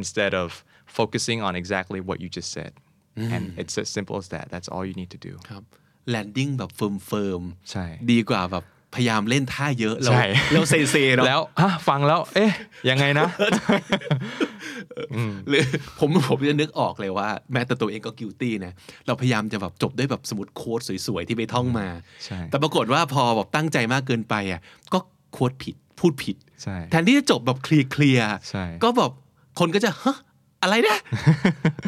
[0.00, 2.72] instead of focusing on exactly what you just said
[3.34, 5.62] and it's as simple as that that's all you need to do ครับ
[6.10, 12.52] landing แบบ firm firm ใช่ดีกว่าแบบพยายามเล่นท่าเยอะเราใช่เราเซเซเนาะแล้วฮะฟังแล้ว เอ๊ะ
[12.88, 13.28] ยังไงนะ
[15.48, 15.64] หรือ
[15.98, 18.72] ผมผมจะนึกออกเลยว่า แม้แต่ตัวเองก็ guilty นะ
[19.06, 21.88] เราพยายามจะแบบจบด้วยแบบสมมติ quote สวยๆ ที่ไปท่องมา
[22.24, 24.60] ใช่แต่ปรากฏว่าพอแบบตั้งใจมากเกินไปอะ
[24.92, 24.98] ก็
[25.32, 29.12] quote ผิด พูดผิดใช่แทนที่จะจบแบบ clear clear ใช่ก็แบบ
[29.58, 30.16] คนก็จะฮะ
[30.62, 30.98] อะไรนะ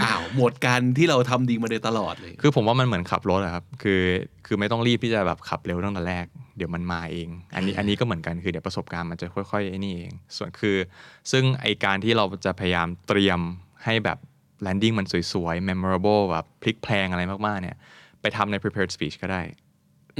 [0.02, 4.02] อ้าวหมดการที่เราทำดีมาโดยตลอดเลย คือผมว่ามันเหมือนขับรถอะครับ คือ
[4.46, 10.76] คือไม่ต้องรีบที่จะแบบขับเร็วตั้งแต่แรก เดี๋ยวมันมาเอง อันนี้อันนี้ก็เหมือนกันคือเดี๋ยวประสบการณ์มันจะค่อยๆไอ้นี่เอง ส่วนคือ
[11.32, 13.40] ซึ่งไอการที่เราจะพยายามเตรียม
[13.84, 14.18] ให้แบบ
[14.66, 17.76] landing มันสวยๆ memorable แบบพลิกแพลงอะไรมากๆเนี่ย
[18.20, 19.42] ไปทำใน prepared speech ก็ได้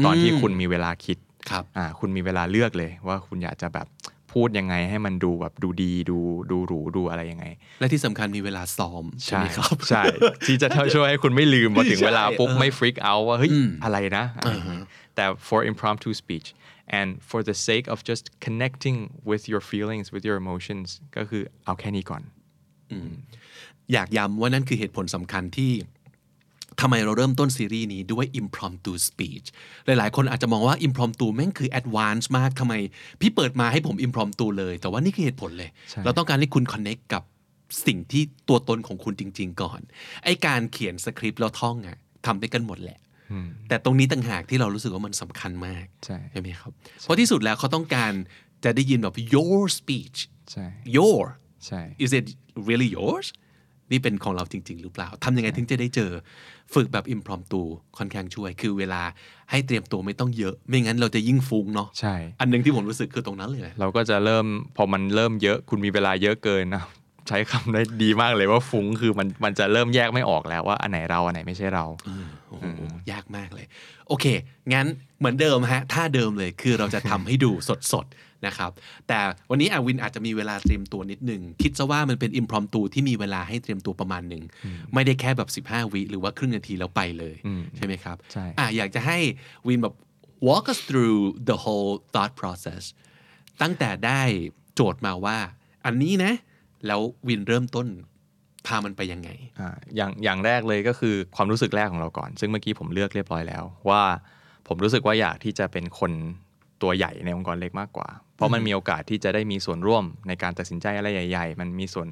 [0.05, 1.19] ตอนที่คุณมีเวลาคิด
[1.51, 3.89] ครับอ่าคุณมีเวลาเลือกเลยว่าคุณอยากจะแบบ
[4.33, 6.19] พูดยังไงให้มันดูแบบดูดีดู
[6.51, 7.45] ดูหรูดูอะไรยังไง
[7.81, 10.03] และที่สำคัญมีเวลาซ้อมใช่ไหมครับ ใช่
[10.47, 13.51] ที่จะช่วยให้คุณไม่ลืมพอถึงเวลาปุ๊บใช่ไม่ฟริกเอาว่าเฮ้ย
[13.85, 14.81] อะไรนะอะไรอย่างงี้
[15.15, 16.49] แต่ for impromptu speech
[16.99, 18.99] and for the sake of just connecting
[19.31, 22.23] with your feelings with your emotions ก็คือเอาแค่นี้ก่อน
[23.93, 25.71] อยากย้ำว่านั่นคือเหตุผลสำคัญที่
[26.81, 29.47] ทำไมเราเริ่มต้นซีรีส์นี้ด้วย impromptu speech
[29.87, 32.75] หลายๆ คนอาจจะมองว่า impromptu แม่งคือ advance มากทำไม
[33.21, 37.23] พี่เปิดมาให้ผม impromptu เลย แต่ว่านี่คือเหตุผลเลยใช่เราต้องการให้คุณ connect กับ
[37.87, 39.81] สิ่งที่ตัวตนของคุณจริง ๆ ก่อน
[40.25, 42.99] ไอการเขียนสคริปต์แล้วท่องอะทำได้กันหมดแหละ
[43.69, 48.13] แต่ตรงนี้ต่างหากที่เรารู้สึกว่ามันสำคัญมาก ใช่ใช่ไหมครับ เพราะที่สุดแล้วเขาต้องการ
[48.65, 50.19] จะได้ยินแบบ your speech
[50.53, 51.23] ใช่ your
[51.67, 52.27] ใช่ is it
[52.69, 53.27] really yours
[53.91, 56.11] นี่เป็นของเราจริง ๆ หรือเปล่าทำยังไงถึงจะได้เจอ
[56.75, 57.63] ฝึกแบบ impromptu
[57.99, 59.03] ค่อนข้างช่วย คือเวลา
[59.51, 64.47] ให้เตรียมตัวไม่ต้องเยอะ ไม่งั้นเราจะยิ่งฟุ้งเนาะใช่ อันหนึงที่ผมรู้สึกคือตรงนั้นเลยนะเราก็จะเริ่ม
[64.77, 66.85] พอมันเริ่มเยอะ คุณมีเวลาเยอะเกินนะ
[67.29, 71.85] ใช้คำได้ดีมากเลยว่าฟุ้งคือมันมันจะเริ่มแยกไม่ออกแล้วว่าอันไหนเราอันไหนไม่ใช่เรา
[72.49, 72.65] โอ้โห
[73.13, 73.67] ยากมากเลย
[74.09, 74.27] โอเค
[74.73, 74.87] งั้น
[75.19, 77.51] เหมือนเดิมฮะท่าเดิมเลยคือเราจะทำให้ดู
[77.93, 78.71] สดๆ นะครับ
[79.09, 79.19] แต่
[79.51, 84.43] วันนี้อาวินอาจจะมีเวลาเตรียมตัวนิดนึงคิดซะว่ามันเป็น impromptu ที่มีเวลาให้เตรียมตัวประมาณหนึ่ง
[84.95, 87.37] ไม่ได้แค่แบบ 15 วิหรือว่าครึ่งนาทีแล้วไปเลย
[87.77, 89.19] ใช่ไหมครับใช่อะอยากจะให้
[89.69, 89.95] วินแบบ
[90.49, 92.83] walk us through the whole thought process
[93.63, 94.23] ตั้งแต่ได้
[94.75, 95.39] โจทย์มาว่า
[95.87, 96.33] อันนี้นะ
[96.87, 97.87] แล้ววินเริ่มต้น
[98.67, 104.03] พามันไปยังไงอ่าอย่างอย่างแรกเลยก็คือความรู้สึกแรกของเราก่อน ซึ่งเมื่อกี้ผมเลือกเรียบร้อยแล้วว่า
[104.69, 106.13] ผมรู้สึกว่าอยากที่จะเป็นคน
[106.83, 112.09] ตัวใหญ่ในองค์กรเล็กมากกว่า เพราะมันมีโอกาสที่จะได้มีส่วนร่วมในการตัดสินใจอะไรใหญ่ ๆ มันมีส่วน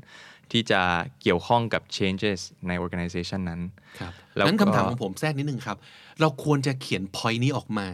[0.52, 0.80] ที่จะ
[1.22, 3.60] เกี่ยวข้องกับ changes ใน organization นั้น
[4.00, 5.76] ครับแล้วนั้นก็คำถามของผมแทรกนิดนึงครับ
[6.20, 7.88] เราควรจะเขียน point นี้ออกมา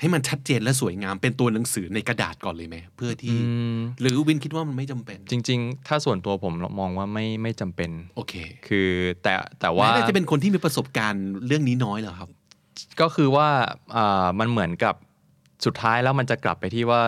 [0.00, 3.36] ให้มันชัดเจนและสวยงามเป็นตัวหนังสือในกระดาษก่อนเลยไหมเพื่อที่
[4.00, 8.34] หรือวินคิดว่ามันไม่จำเป็น จริง ๆ ถ้าส่วนตัวผมมองว่าไม่ไม่จำเป็นโอเค
[8.68, 8.88] คือ
[9.22, 12.30] แต่แต่ว่าแม้แต่จะเป็นคนที่มีประสบการณ์เรื่องนี้น้อยเหรอครับ
[13.00, 13.48] ก็คือว่า
[13.96, 14.94] อ่ามันเหมือนกับ
[15.64, 17.00] สุดท้ายแล้วมันจะกลับไปที่ว่า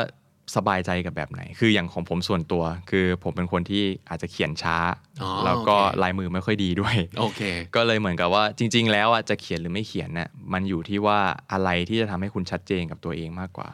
[0.56, 4.76] สบายใจกับแบบไหน คืออย่างของผมส่วนตัว คือผมเป็นคนที่อาจจะเขียนช้า
[5.22, 7.42] อ๋อแล้วก็โอเคลายมือไม่ค่อยดีด้วย โอเค
[7.74, 11.18] ก็เลยเหมือนกับว่าจริง ๆ แล้วอะจะเขียนหรือไม่เขียนเนี่ยมันอยู่ที่ว่า
[11.52, 13.68] อะไรที่จะทำให้คุณชัดเจนกับตัวเองมากกว่า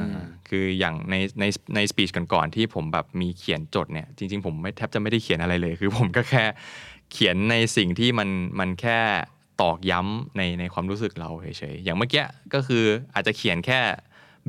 [0.00, 6.44] อ่า คืออย่างในในในสปีชก่อนๆที่ผมแบบมีเขียนจดเนี่ย จริง ๆ ผมไม่แทบจะไม่ได้เขียนอะไรเลย คือผมก็แค่
[7.12, 8.28] เขียนในสิ่งที่มัน
[8.60, 8.98] มันแค่
[9.60, 13.80] ตอกย้ำในในความรู้สึกเราเฉยๆ อย่างเมื่อกี้ก็คืออาจจะเขียนแค่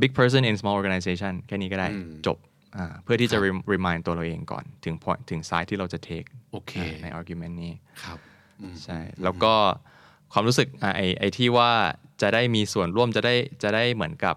[0.02, 1.88] big person in small organization แค่นี้ก็ได้
[2.28, 2.38] จบ
[2.78, 8.20] อ่าเพื่อที่จะ rem- remind ตัวเราเองก่อน ถึง point ถึง side ที่เราจะ take โอเคอ่าใน argument นี้ครับ
[8.62, 9.54] อืมใช่แล้วก็
[10.34, 11.72] ความรู้สึกอะไอไอที่ว่า
[12.22, 14.36] จะได้มีส่วนร่วมจะได้จะได้เหมือนกับ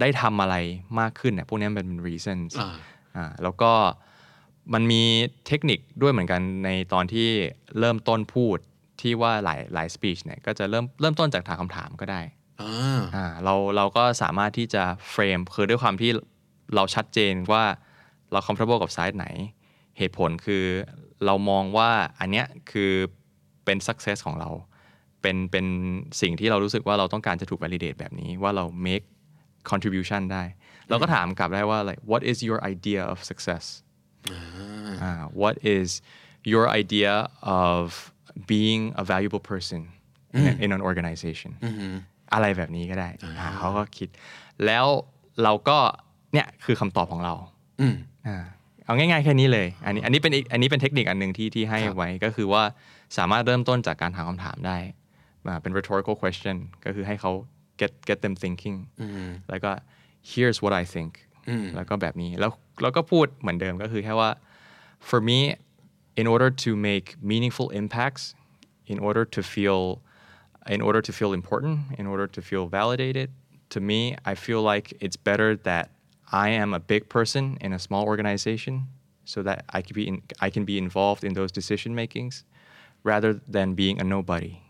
[0.00, 0.56] ได้ทำอะไร
[1.00, 2.74] มากขึ้นเนี่ยพวกนี้มันเป็น reasons อ่า
[3.16, 3.72] อ่าแล้วก็
[4.74, 5.02] มันมี
[5.46, 7.28] เทคนิคด้วยเหมือนกันในตอนที่
[7.78, 8.58] เริ่มต้นพูด
[9.00, 12.20] ที่ว่าหลายหลาย speech เนี่ยก็จะเริ่มเริ่มต้นจากถามคำถามก็ได้
[12.62, 16.10] อ่าอ่าเราเราก็สามารถที่จะเฟรมคือด้วยความที่
[16.74, 17.64] เราชัดเจนว่า
[18.32, 19.26] เรา comfortable กับ side ไหน
[19.98, 20.64] เหตุผลคือ
[21.26, 22.92] เรามองว่าอันเนี้ยคือ
[23.64, 24.50] เป็น success ของเรา
[25.22, 25.66] เป็นเป็น
[26.20, 29.06] สิ่งที่เรารู้สึกว่าเราต้องการจะถูก validate แบบนี้ว่าเรา make
[29.70, 30.42] contribution ได้
[30.88, 33.64] เราก็ถามกลับได้ว่า like what is your idea of success
[35.02, 35.88] อ่า what is
[36.52, 37.14] your idea
[37.66, 37.82] of
[38.52, 39.80] being a valuable person
[40.38, 41.50] in, a- in an organization
[42.32, 44.08] อะไรแบบนี้ก็ได้อ่าเขาก็คิด
[44.66, 44.86] แล้ว
[45.42, 45.78] เราก็
[46.32, 47.34] เนี่ยคือคำตอบของเรา
[47.80, 47.94] อืม
[48.26, 48.36] อ่า
[48.84, 52.62] เอาง่ายๆแค่นี้เลย อันนี้อันนี้เป็นอีกอันนี้เป็นเทคนิคอันหนึ่งที่ที่ให้ครับไว้ก็คือว่า
[53.18, 54.76] สามารถเริ่มต้นจากการถามคำถามได้
[55.46, 57.30] อ่าเป็น rhetorical question ก็คือให้เขา
[57.80, 58.76] get get them thinking
[59.50, 59.70] แล้วก็
[60.30, 61.12] here's what I think
[61.76, 62.50] แล้วก็แบบนี้แล้ว
[62.82, 64.30] แล้วก็พูดเหมือนเดิมก็คือแค่ว่า
[65.08, 65.38] for me
[66.19, 68.33] in order to make meaningful impacts
[68.87, 70.01] in order to feel
[70.67, 73.29] in order to feel important in order to feel validated
[73.69, 75.85] to me I feel like it's better that
[76.31, 78.87] I am a big person in a small organization
[79.25, 82.43] so that I can be in, I can be involved in those decision makings
[83.03, 84.61] rather than being a nobody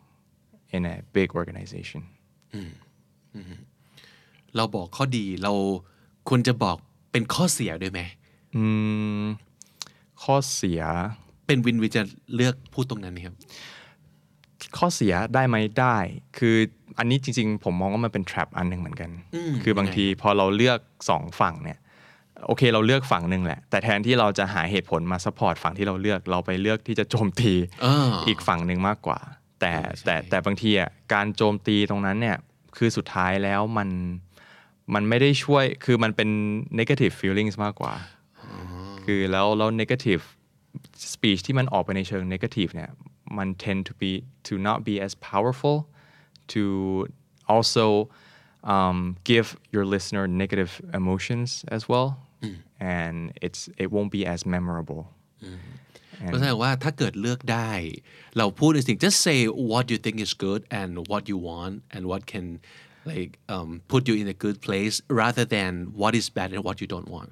[0.75, 2.01] in a big organization
[4.55, 5.53] เราบอกข้อดีเรา
[6.29, 6.77] ควรจะบอก
[7.11, 8.01] เป็นข้อเสียด้วยไหม
[8.55, 8.63] อื
[9.23, 9.25] ม
[10.23, 10.81] ข้อเสีย
[11.50, 12.02] เป็นวินวินจะ
[12.34, 13.34] เลือกพูดตรงนั้นไหมครับ
[14.78, 15.96] ข้อเสียได้ไหมได้
[16.38, 16.56] คือ
[16.98, 19.10] อันนี้จริง ๆ ผมมองว่ามันเป็น trap อันหนึ่งเหมือนกัน
[19.62, 21.78] คือบางทีพอเราเลือกสองฝั่งเนี่ย
[22.46, 27.52] โอเคเราเลือกฝั่งหนึ่งแหละ แต่แทนที่เราจะหาเหตุผลมา support ฝั่งที่เราเลือกเราไปเลือกที่จะโจมตี
[27.84, 29.18] อ่าอีกฝั่งหนึ่งมากกว่า
[29.60, 29.72] แต่
[30.04, 32.36] แต่แต่บางทีอะการโจมตีตรงนั้นเนี่ย
[32.76, 33.88] คือสุดท้ายแล้วมัน
[34.94, 36.28] มันไม่ได้ช่วยคือมันเป็น
[36.78, 37.92] negative feelings มากกว่า
[39.04, 40.22] คือแล้วแล้ว negative
[41.13, 42.91] speech ที่มันออกไปในเชิง negative เนี่ย
[43.37, 44.11] มัน tend to be
[44.47, 45.77] to not be as powerful
[46.53, 46.63] to
[47.53, 47.85] also
[48.75, 48.97] um,
[49.31, 52.09] give your listener negative emotions as well
[52.97, 55.01] and it's it won't be as memorable
[56.31, 57.71] ก็แสดงว่าถ้าเกิดเลือกได้
[58.37, 59.39] เราพูดในสิ่ง just say
[59.71, 62.45] what you think is good and what you want and what can
[63.11, 66.77] like um, put you in a good place rather than what is bad and what
[66.81, 67.31] you don't want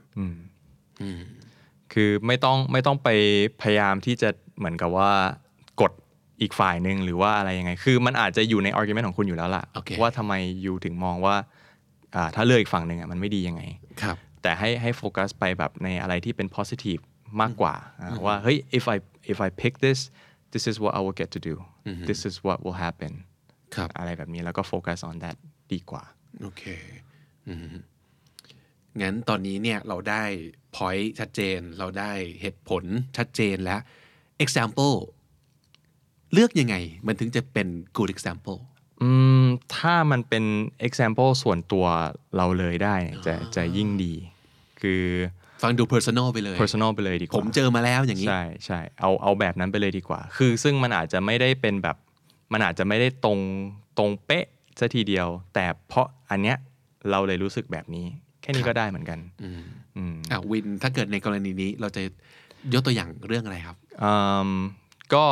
[1.93, 3.09] คือไม่ต้องไม่ต้องไป
[3.63, 5.11] พยายามที่จะเหมือนกับว่า
[5.81, 5.93] กด
[6.41, 10.35] อีกฝ่ายหนึ่งหรือว่าอะไรยังไง คือมันอาจจะอยู่ใน argument ของคุณอยู่แล้วล่ะโอเคว่าทำไม
[10.67, 11.37] ยูถึงมองว่า
[12.15, 13.63] อ่าถ้าเลือกอีกฝั่งหนึ่งอะมันไม่ดียังไง
[14.03, 17.03] ครับแต่ให้ให้โฟกัสไปแบบในอะไรที่เป็น positive
[17.41, 18.97] มากกว่าอ่าว่าเฮ้ย if I
[19.33, 19.99] if I pick this
[20.53, 21.55] this is what I will get to do
[22.09, 23.13] this is what will happen
[23.77, 25.37] ครับอะไรแบบนี้แล้วก็โฟกัส on that
[25.73, 26.05] ดีกว่า
[26.43, 26.63] โอเค
[27.49, 27.75] อืม
[29.03, 30.23] งั้นตอนนี้เนี่ยเราได้
[30.77, 32.85] point ชัดเจน เราได้เหตุผล
[33.17, 33.81] ชัดเจนแล้ว
[34.45, 34.97] example
[36.33, 36.77] เลือกยังไง
[37.07, 38.59] มันถึงจะเป็น good example
[39.03, 39.11] อื
[39.43, 39.45] ม
[39.77, 40.45] ถ้ามันเป็น
[40.87, 41.87] example ส่วนตัว
[42.37, 44.15] เราเลยได้เนี่ยจะจะยิ่งดี
[44.81, 45.03] คือ
[45.63, 51.97] ฟังดู personal ไปเลย personal ไปเลยดีกว่า ผมเจอมาแล้วอย่างนี้ ใช่ใช่เอาเอาแบบนั้นไปเลยดีกว่า คือซึ่งมันอาจจะไม่ได้เป็นแบบ
[52.53, 53.39] มันอาจจะไม่ได้ตรง
[53.99, 54.47] ตรงเป๊ะ
[54.79, 56.57] ซะทีเดียว แต่เพราะอันเนี้ย
[57.11, 58.07] เราเลยรู้สึกแบบนี้
[58.43, 59.19] แค่นี้ก็ได้เหมือนกัน
[59.99, 62.03] อืมอะวินถ้าเกิดในกรณีนี้เราจะ
[62.75, 64.15] ยกตัวอย่างเรื่องอะไรครับอื
[64.49, 64.51] ม
[65.15, 65.25] ก็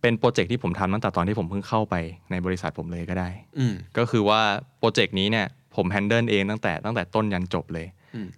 [0.00, 1.94] เป็นโปรเจกต์ที่ผมทำตั้งแต่ตอนที่ผมเพิ่งเข้าไป
[2.30, 4.40] ในบริษัทผมเลยก็ได้อืมก็คือว่า
[4.78, 7.86] โปรเจกต์นี้เนี่ยผม handle เองตั้งแต่ตั้งแต่ต้นยันจบเลย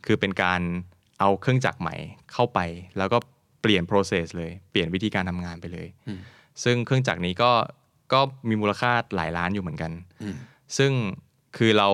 [0.07, 0.61] คือเป็นการ
[1.21, 1.95] เอาเครื่องจักรใหม่
[2.33, 2.59] เข้าไป
[2.99, 3.19] แล้วก็
[3.63, 5.87] เปลี่ยน process เลย เปลี่ยนวิธีการทำงานไปเลย
[6.65, 7.53] ซึ่งเครื่องจักรนี้ก็
[8.13, 9.93] ก็มีมูลค่าหลายล้านอยู่เหมือนกัน
[10.79, 10.93] ซึ่ง
[11.57, 11.89] คือเรา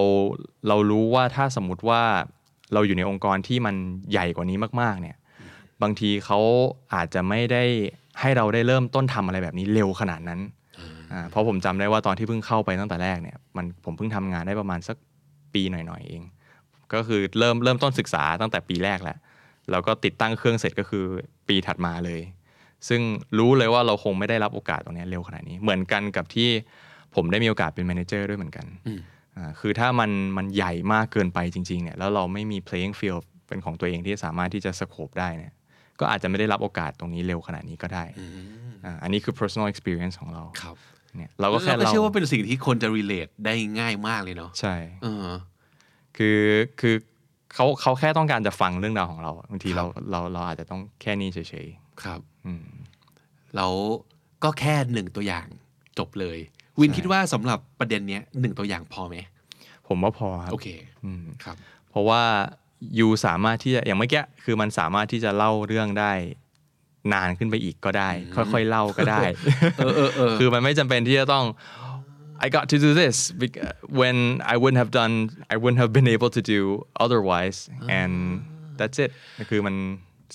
[0.68, 2.02] เรารู้ว่าถ้าสมมุติว่า
[2.72, 3.74] เราอยู่ในองค์กรที่มัน
[4.10, 5.16] ใหญ่กว่านี้มากๆเนี่ย
[5.82, 6.38] บางทีเขา
[6.94, 7.64] อาจจะไม่ได้
[8.20, 10.40] ให้เราได้เริ่มต้นทำอะไรแบบนี้เร็วขนาดนั้น
[11.30, 14.96] เพราะผมจำได้ว่าตอนที่เพิ่งเข้าไปตั้งแต่แรกเนี่ยมันผมเพิ่งทำงานได้ประมาณสัก
[15.54, 16.22] ปีหน่อยๆเอง
[16.94, 19.16] ก็คือเริ่มเริ่มต้นศึกษาตั้งแต่ปีแรกแหละ
[19.70, 21.04] แล้วก็ติดตั้งเครื่องเสร็จก็คือ
[21.48, 22.20] ปีถัดมาเลย
[22.88, 23.00] ซึ่ง
[23.38, 26.48] รู้เลยว่าเราคงไม่ได้รับโอกาสตรงนี้เร็วขนาดนี้ เหมือนกันกับที่
[27.14, 28.88] ผมได้มีโอกาสเป็นแมเนเจอร์ด้วยเหมือนกันอ
[29.60, 35.52] คือถ้ามันมันใหญ่มากเกินไปจริงๆเนี่ยแล้วเราไม่มี playing field เป็นของตัวเองที่สามารถที่จะสโคปได้เนี่ย
[36.00, 38.04] ก็อาจจะไม่ได้รับโอกาสตรงนี้เร็วขนาดนี้ก็ได้
[38.84, 40.76] อ่าอันนี้คือ personal experience ของเราครับ
[41.16, 45.26] เนี่ยเราก็แค่เราก็เล่าเชื่อว่าเป็นสิ่งที่คนจะ relate ได้ง่ายมากเลยเนาะใช่เออ
[46.16, 46.40] คือ
[46.80, 46.94] คือ
[47.54, 51.66] เขาเขาแค่ต้องการจะฟังเรื่องราวของเราบางทีครัเราบเราเราอาจจะต้องแค่นี้เฉย
[52.04, 52.20] ครับ
[53.56, 53.72] แล้ว
[54.44, 55.46] ก็แค่หนึ่งตัวอย่าง
[55.98, 56.38] จบเลย
[56.80, 60.68] วินคิดว่าสำหรับประเด็นเนี้ยหนึ่งตัวอย่างพอไหมๆผมว่าพอครับโอเค
[61.44, 61.56] ครับ
[61.90, 62.22] เพราะว่า
[62.98, 66.12] ยูสามารถที่จะอย่างเมื่อกี้คือมันสามารถที่จะเล่าเรื่องได้
[67.12, 69.20] นานขึ้นไปอีกก็ได้ ค่อยๆเล่าก็ได้
[69.78, 71.46] เออเออเออคือมันไม่จำเป็นที่จะต้อง
[72.44, 73.60] I got to do this bec-
[74.00, 74.16] when
[74.52, 75.14] I wouldn't have done
[75.54, 76.60] I wouldn't have been able to do
[77.04, 77.58] otherwise
[78.00, 78.14] and
[78.78, 79.10] that's it
[79.50, 79.74] คือมัน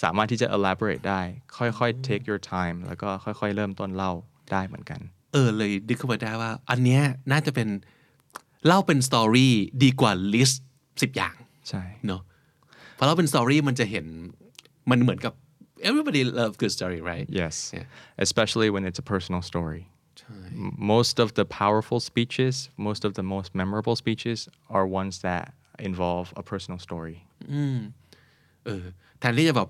[0.04, 1.22] สามารถที่จะ elaborate ได้
[1.58, 4.12] ค่อยๆ take your time แล้วก็ค่อยๆ เริ่มต้นเล่า
[4.52, 5.00] ได้เหมือนกัน
[5.32, 7.70] เออเลยดึกเข้ามาได้ว่า อันเนี้ยน่าจะเป็น
[8.66, 10.64] เล่าเป็น story ดีกว่า list
[11.02, 11.36] สิบอย่าง
[11.70, 12.22] ใช่เนอะ
[12.96, 14.06] เพราะเราเป็น story มันจะเห็น
[14.90, 15.34] มันเหมือนกับ
[15.90, 17.86] everybody love good story right yes Yeah.
[18.26, 19.82] especially when it's a personal story
[20.64, 22.56] M- most of the powerful speeches
[22.90, 24.40] most of the most memorable speeches
[24.76, 25.46] are ones that
[25.90, 27.18] involve a personal story
[28.66, 28.86] เออ
[29.20, 29.70] แทนที่จะแบบ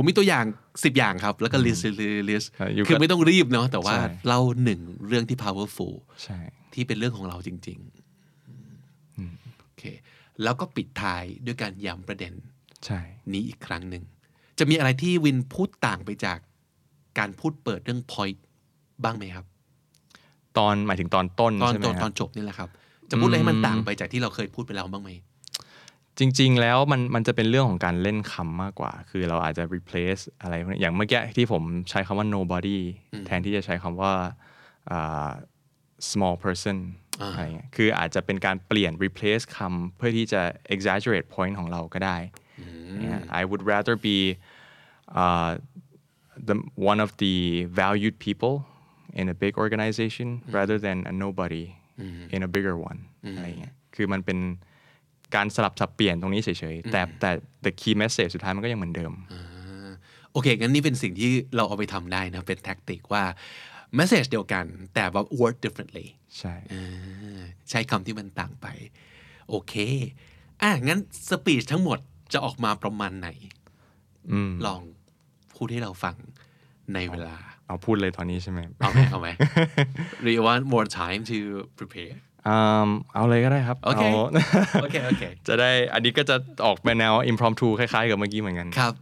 [0.00, 0.44] ผมมีตัวอย่าง
[0.84, 6.38] สิบอย่างครับ แล้วก็ list list list อะอยู่คือกับไม่ต้องรีบเนาะแต่ว่าใช่เล่าหนึ่งเรื่องที่ powerful ใช่
[6.74, 9.82] ที่เป็นเรื่องของเราจริงๆโอเค
[10.42, 12.32] แล้วก็ปิดท้ายด้วยการย้ำประเด็น
[12.84, 13.00] ใช่
[13.32, 14.04] นี้อีกครั้งหนึ่ง
[14.58, 16.38] จะมีอะไรที่วินพูดต่างไปจาก
[17.18, 18.38] การพูดเปิดเรื่อง point
[19.04, 19.46] บ้างไหมครับ
[20.58, 22.68] ตอนหมายถึงตอนต้นตอนใช่ไหมตอนคตรัอบนจบนี่แหละครับ
[23.10, 25.10] จะพูดอะไรให้มันต่างไปจากที่เราเคยพูดไปแล้วบ้างไหม
[26.18, 32.78] จริง ๆ แล้วมันมันจะเป็นเรื่องของการเล่นคำมากกว่า คือเราอาจจะ replace อะไรพวกนี้อย่างเมื่อกี้ที่ผมใช้คำว่า nobody
[33.26, 34.12] แทนที่จะใช้คำว่า
[34.90, 35.30] อ่า
[36.10, 36.76] small person
[37.20, 40.42] อะไรเงี้ยคืออาจจะเป็นการเปลี่ยน replace คำเพื่อที่จะ
[40.74, 42.16] exaggerate point ของเราก็ได้
[42.98, 44.18] เนี่ย I would rather be
[45.22, 45.50] uh,
[46.48, 46.56] the
[46.92, 47.36] one of the
[47.80, 48.54] valued people
[49.20, 51.64] in a big organization rather than a nobody
[52.34, 53.00] in a bigger one
[53.36, 54.38] อะไรเงี้ยคือมันเป็น
[55.34, 57.30] การสลับสับเปลี่ยนตรงนี้เฉยๆ แต่แต่
[57.64, 59.12] the key message สุดท้ายมันก็ยังเหมือนเดิม
[60.32, 63.24] โอเค งั้นนี่เป็นสิ่งที่เราเอาไปทำได้นะ เป็นแท็กติกว่า
[63.98, 64.64] message เดียวกัน
[64.94, 66.06] แต่ว่า word differently
[66.38, 68.66] ใช่อ่าใช้คำที่มันต่างไป
[69.48, 69.74] โอเค
[70.62, 71.98] อะ งั้นสปีชทั้งหมด
[72.32, 73.28] จะออกมาประมาณไหน
[74.66, 74.80] ลอง
[75.54, 76.16] พูดให้เราฟัง
[76.94, 77.36] ในเวลา
[77.66, 79.28] เอาพูดเลยตอนนี้ใช่ไหมเอาไหมเอาไหม
[80.24, 81.38] Do you want more time to
[81.78, 82.16] prepare
[82.47, 82.57] อื
[82.87, 84.07] มเอาเลยก็ได้ครับ โอเค า
[84.81, 88.93] โอเค โอเค จะได้อันนี้ก็จะออกไปแนว impromptu คล้ายๆ กับเมื่อกี้เหมือนกัน ครับ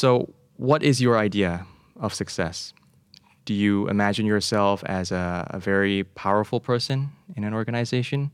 [0.00, 1.66] So, what is your idea
[2.00, 2.72] of success?
[3.44, 8.30] Do you imagine yourself as a, a very powerful person in an organization?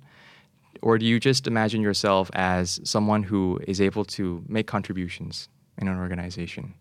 [0.82, 5.88] Or do you just imagine yourself as someone who is able to make contributions in
[5.88, 6.74] an organization?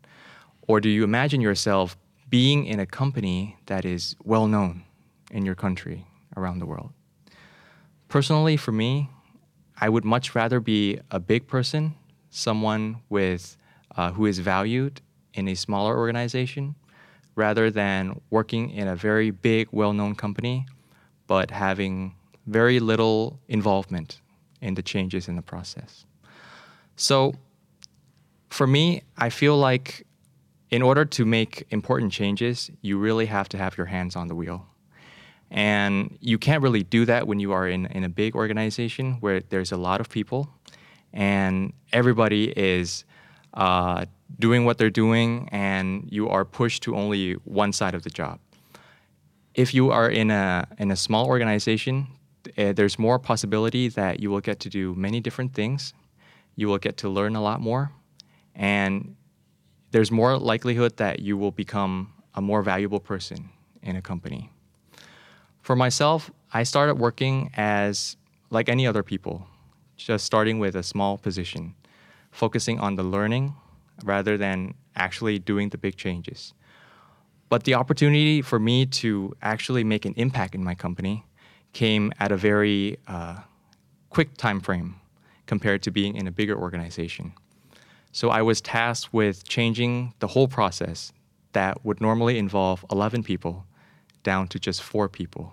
[0.67, 1.97] Or do you imagine yourself
[2.29, 4.83] being in a company that is well known
[5.32, 6.92] in your country around the world?
[8.08, 9.10] Personally, for me,
[9.80, 11.94] I would much rather be a big person,
[12.30, 13.56] someone with
[13.96, 15.00] uh, who is valued
[15.34, 16.74] in a smaller organization,
[17.34, 20.66] rather than working in a very big, well-known company,
[21.26, 22.14] but having
[22.46, 24.20] very little involvement
[24.60, 26.04] in the changes in the process.
[26.96, 27.34] So,
[28.50, 30.06] for me, I feel like
[30.70, 34.34] in order to make important changes, you really have to have your hands on the
[34.34, 34.66] wheel.
[35.52, 39.40] And you can't really do that when you are in, in a big organization where
[39.40, 40.48] there's a lot of people
[41.12, 43.04] and everybody is
[43.52, 44.06] uh,
[44.38, 48.40] doing what they're doing and you are pushed to only one side of the job.
[49.52, 52.06] If you are in a, in a small organization,
[52.56, 55.92] uh, there's more possibility that you will get to do many different things.
[56.56, 57.92] You will get to learn a lot more.
[58.54, 59.16] And
[59.90, 63.50] there's more likelihood that you will become a more valuable person
[63.82, 64.50] in a company.
[65.62, 68.16] For myself, I started working as
[68.50, 69.46] like any other people,
[69.96, 71.76] just starting with a small position,
[72.32, 73.54] focusing on the learning
[74.04, 76.52] rather than actually doing the big changes.
[77.48, 81.24] But the opportunity for me to actually make an impact in my company
[81.72, 83.38] came at a very uh,
[84.10, 84.96] quick time frame
[85.46, 87.32] compared to being in a bigger organization.
[88.10, 91.12] So I was tasked with changing the whole process
[91.52, 93.64] that would normally involve 11 people
[94.22, 95.52] down to just four people.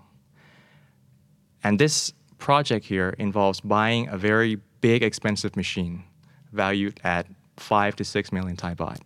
[1.64, 6.04] And this project here involves buying a very big, expensive machine
[6.54, 9.00] valued at five to six million Thai baht.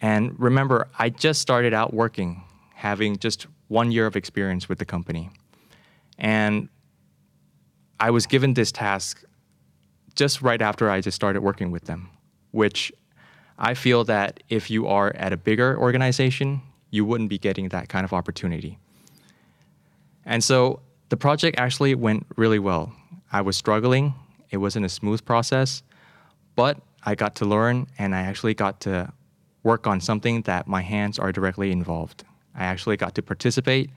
[0.00, 2.42] And remember, I just started out working,
[2.74, 5.30] having just one year of experience with the company.
[6.18, 6.68] And
[7.98, 9.24] I was given this task
[10.14, 12.10] just right after I just started working with them,
[12.50, 12.92] which
[13.58, 16.62] I feel that if you are at a bigger organization,
[16.96, 18.78] you wouldn't be getting that kind of opportunity.
[20.24, 20.80] And so
[21.10, 22.92] the project actually went really well.
[23.32, 24.14] I was struggling,
[24.50, 25.82] it wasn't a smooth process,
[26.56, 29.12] but I got to learn and I actually got to
[29.62, 32.24] work on something that my hands are directly involved.
[32.54, 33.90] I actually got to participate.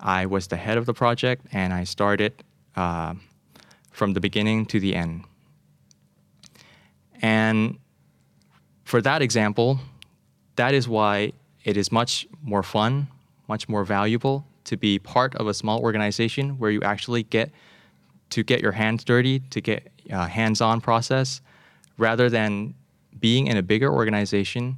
[0.00, 2.32] I was the head of the project and I started
[2.74, 3.14] uh,
[3.90, 5.24] from the beginning to the end.
[7.22, 7.78] And
[8.84, 9.78] for that example,
[10.56, 11.32] that is why
[11.66, 13.08] it is much more fun,
[13.48, 17.50] much more valuable to be part of a small organization where you actually get
[18.30, 21.40] to get your hands dirty, to get a hands-on process,
[21.98, 22.74] rather than
[23.20, 24.76] being in a bigger organization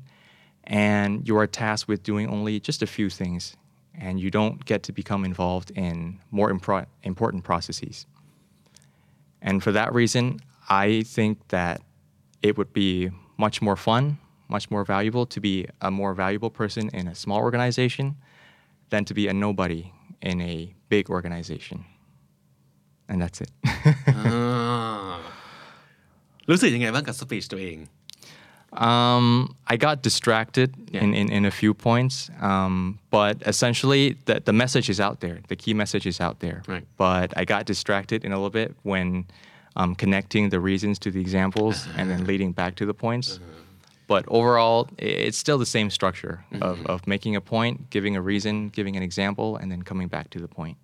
[0.65, 3.57] and you are tasked with doing only just a few things
[3.95, 8.07] and you don't get to become involved in more impro- important processes.
[9.43, 11.81] And for that reason, I think that
[12.43, 14.19] it would be much more fun,
[14.50, 18.16] much more valuable to be a more valuable person in a small organization
[18.90, 21.86] than to be a nobody in a big organization.
[23.10, 23.52] And that's it.
[26.50, 27.80] รู้สึกยังไงบ้างกับสปีชตัวเอง
[28.92, 34.54] Um, I got distracted in, in, in a few points, um, but essentially the, the
[34.54, 35.42] message is out there.
[35.48, 36.64] The key message is out there.
[36.68, 36.86] Right.
[36.98, 39.28] But I got distracted in a little bit when
[39.76, 43.40] um, connecting the reasons to the examples and then leading back to the points.
[44.13, 46.35] But overall, i- it's still the same structure
[46.69, 50.27] of, of making a point, giving a reason, giving an example, and then coming back
[50.35, 50.77] to the point.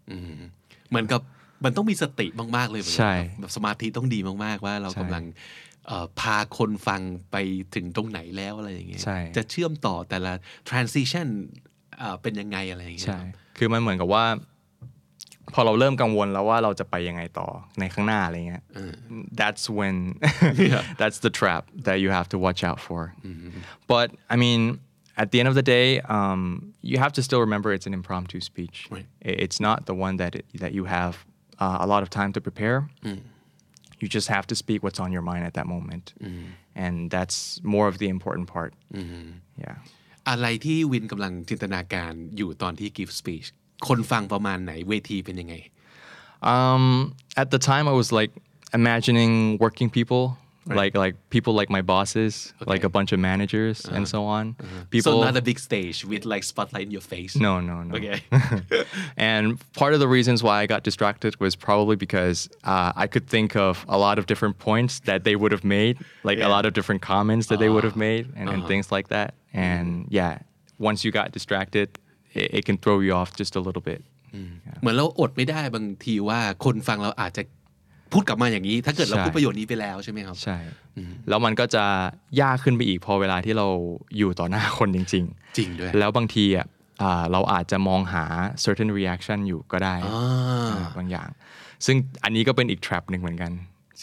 [0.91, 1.21] เหมือนกับ
[1.65, 5.25] มันต้องมีสติมาก ๆ เลยเหมือนกันใช่ครับแบบสมาธิต้องดีมาก ๆ ว่าเราใช่กำลัง
[5.87, 7.01] เอ่อพาคนฟัง
[7.31, 7.37] ไป
[7.75, 10.33] ถึงตรงไหนแล้วอะไรอย่างเงี้ยใช่จะเชื่อมต่อแต่ละ
[10.71, 11.29] transition
[11.99, 14.25] เอ่อเป็นยังไงอะไรอย่างเงี้ยใช่ครับคือมันเหมือนกับว่า
[15.54, 17.48] พอเราเริ่มกังวลแล้วว่าเราจะไปยังไงต่อ
[17.80, 18.64] ในข้างหน้าอะไรเงี้ย
[19.42, 19.96] that's when
[21.02, 23.02] that's the trap that you have to watch out for
[23.92, 24.62] but I mean
[25.24, 25.88] at the end of the day
[26.18, 26.42] um,
[26.92, 29.08] you have to still remember it's an impromptu speech Right.
[29.30, 31.14] I- it's not the one that it, that you have
[31.64, 32.78] uh, a lot of time to prepare
[34.02, 36.06] you just have to speak what's on your mind at that moment
[36.84, 37.38] and that's
[37.76, 38.72] more of the important part
[39.64, 39.78] yeah
[40.30, 43.48] อะไรที่วินกำลังจินตนาการอยู่ตอนที่ give speech
[43.88, 45.56] คนฟังประมาณไหนเวทีเป็นยังไง
[46.42, 48.32] Um, at the time, I was like
[48.74, 50.38] imagining working people,
[50.82, 54.56] like like people like my bosses, like a bunch of managers and so on.
[54.90, 55.14] People.
[55.20, 57.92] so not a big stage with like spotlight in your face no, no, no.
[57.98, 58.18] okay
[59.18, 63.28] and part of the reasons why I got distracted was probably because uh, I could
[63.28, 66.48] think of a lot of different points that they would have made, like Yeah.
[66.48, 69.34] a lot of different comments that they would have made, and, and things like that.
[69.54, 70.40] And yeah,
[70.78, 71.88] once you got distracted,
[72.41, 74.01] it, it can throw you off just a little bit.
[74.81, 77.43] เหมือนเราอดไม่ได้บางทีว่าคนฟังเราอาจจะ
[78.13, 80.59] พูดกลับมาอย่างนี้ ถ้าเกิดเราใช่พูดประโยชน์นี้ไปแล้วใช่ไหมครับ ใช่
[81.29, 81.85] แล้วมันก็จะ
[82.41, 83.67] ยากขึ้นไปอีกพอเวลาที่เรา
[84.19, 86.67] อยู่ต่อหน้าคนจริงจริงด้วยๆแล้วบางทีอะ
[87.03, 88.25] อ่าเราอาจจะมองหา
[88.65, 90.23] certain reaction อยู่ก็ได้อ่า
[90.71, 91.29] อ่าบางอย่าง
[91.87, 93.53] ซึ่งอันนี้ก็เป็นอีก trap หนึ่งเหมือนกัน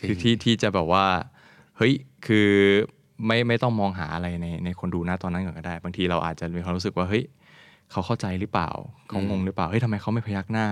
[0.07, 1.05] คือที่ที่จะแบบว่า
[1.77, 1.93] เฮ้ย
[2.25, 2.49] คือ
[3.27, 7.23] ไม่ไม่ต้องมองหาอะไรในในคนดูหน้าตอนนั้นก่อนก็ได้ บางทีเราอาจจะมีความรู้สึกว่า เฮ้ย
[7.91, 8.69] เขาเข้าใจหรือเปล่า
[9.09, 10.67] เขางงหรือเปล่าเฮ้ยทำไมเขาไม่พยักหน้า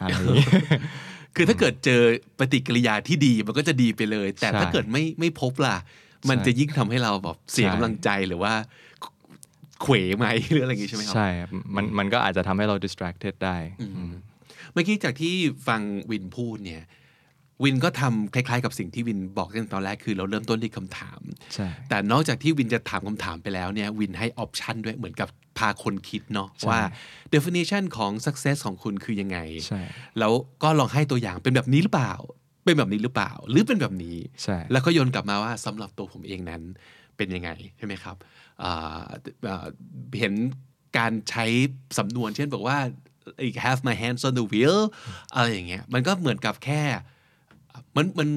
[0.00, 0.46] อะไรอย่างงี้
[1.36, 2.02] คือถ้าเกิดเจอ
[2.38, 5.76] ปฏิกิริยาที่ดีมันก็จะดีไปเลย แต่ใช่ถ้าเกิดไม่ไม่พบล่ะ
[6.30, 8.52] มันจะยิ่งทำให้เราแบบเสียใช่กำลังใจหรือว่า
[9.82, 13.56] เขวไหมหรืออะไรอย่างงี้ใช่ไหมครับ ใช่ครับมันมันก็อาจจะทำให้เรา distracted ได้
[14.72, 15.34] เมื่อกี้จากที่
[15.68, 16.84] ฟังวินพูดเนี่ย
[17.64, 21.20] วินก็ทำคล้ายๆ กับสิ่งที่วินบอกตั้งแต่ตอนแรกคือเราเริ่มต้นที่คำถาม
[21.54, 25.28] ใช่แต่นอกจากที่วินจะถามคำถามไปแล้วเนี่ยวินให้ออปชันด้วยเหมือนกับ
[25.60, 26.80] พาคนคิดเนาะว่า
[27.34, 29.80] definition ของ success ของคุณคือยังไงใช่
[30.18, 30.32] แล้ว
[30.62, 32.14] ก็ลองให้ตัวอย่างเป็นแบบนี้หรือเปล่า
[32.64, 36.62] เป็นแบบนี้หรือเปล่า หรือเป็นแบบนี้ใช่แล้วก็โยนกลับมาว่าสำหรับตัวผมเองนั้น
[37.16, 38.16] เป็นยังไงใช่ไหมครับ
[38.62, 39.00] อ่า
[39.48, 39.66] อ่า
[40.18, 40.34] เห็น
[40.98, 41.46] การใช้
[41.98, 42.78] สำนวน เช่นบอกว่า
[43.64, 44.78] have my hands on the wheel
[45.34, 46.82] อะไรอย่างเงี้ยมันก็เหมือนกับแค่
[47.96, 48.28] มันมัน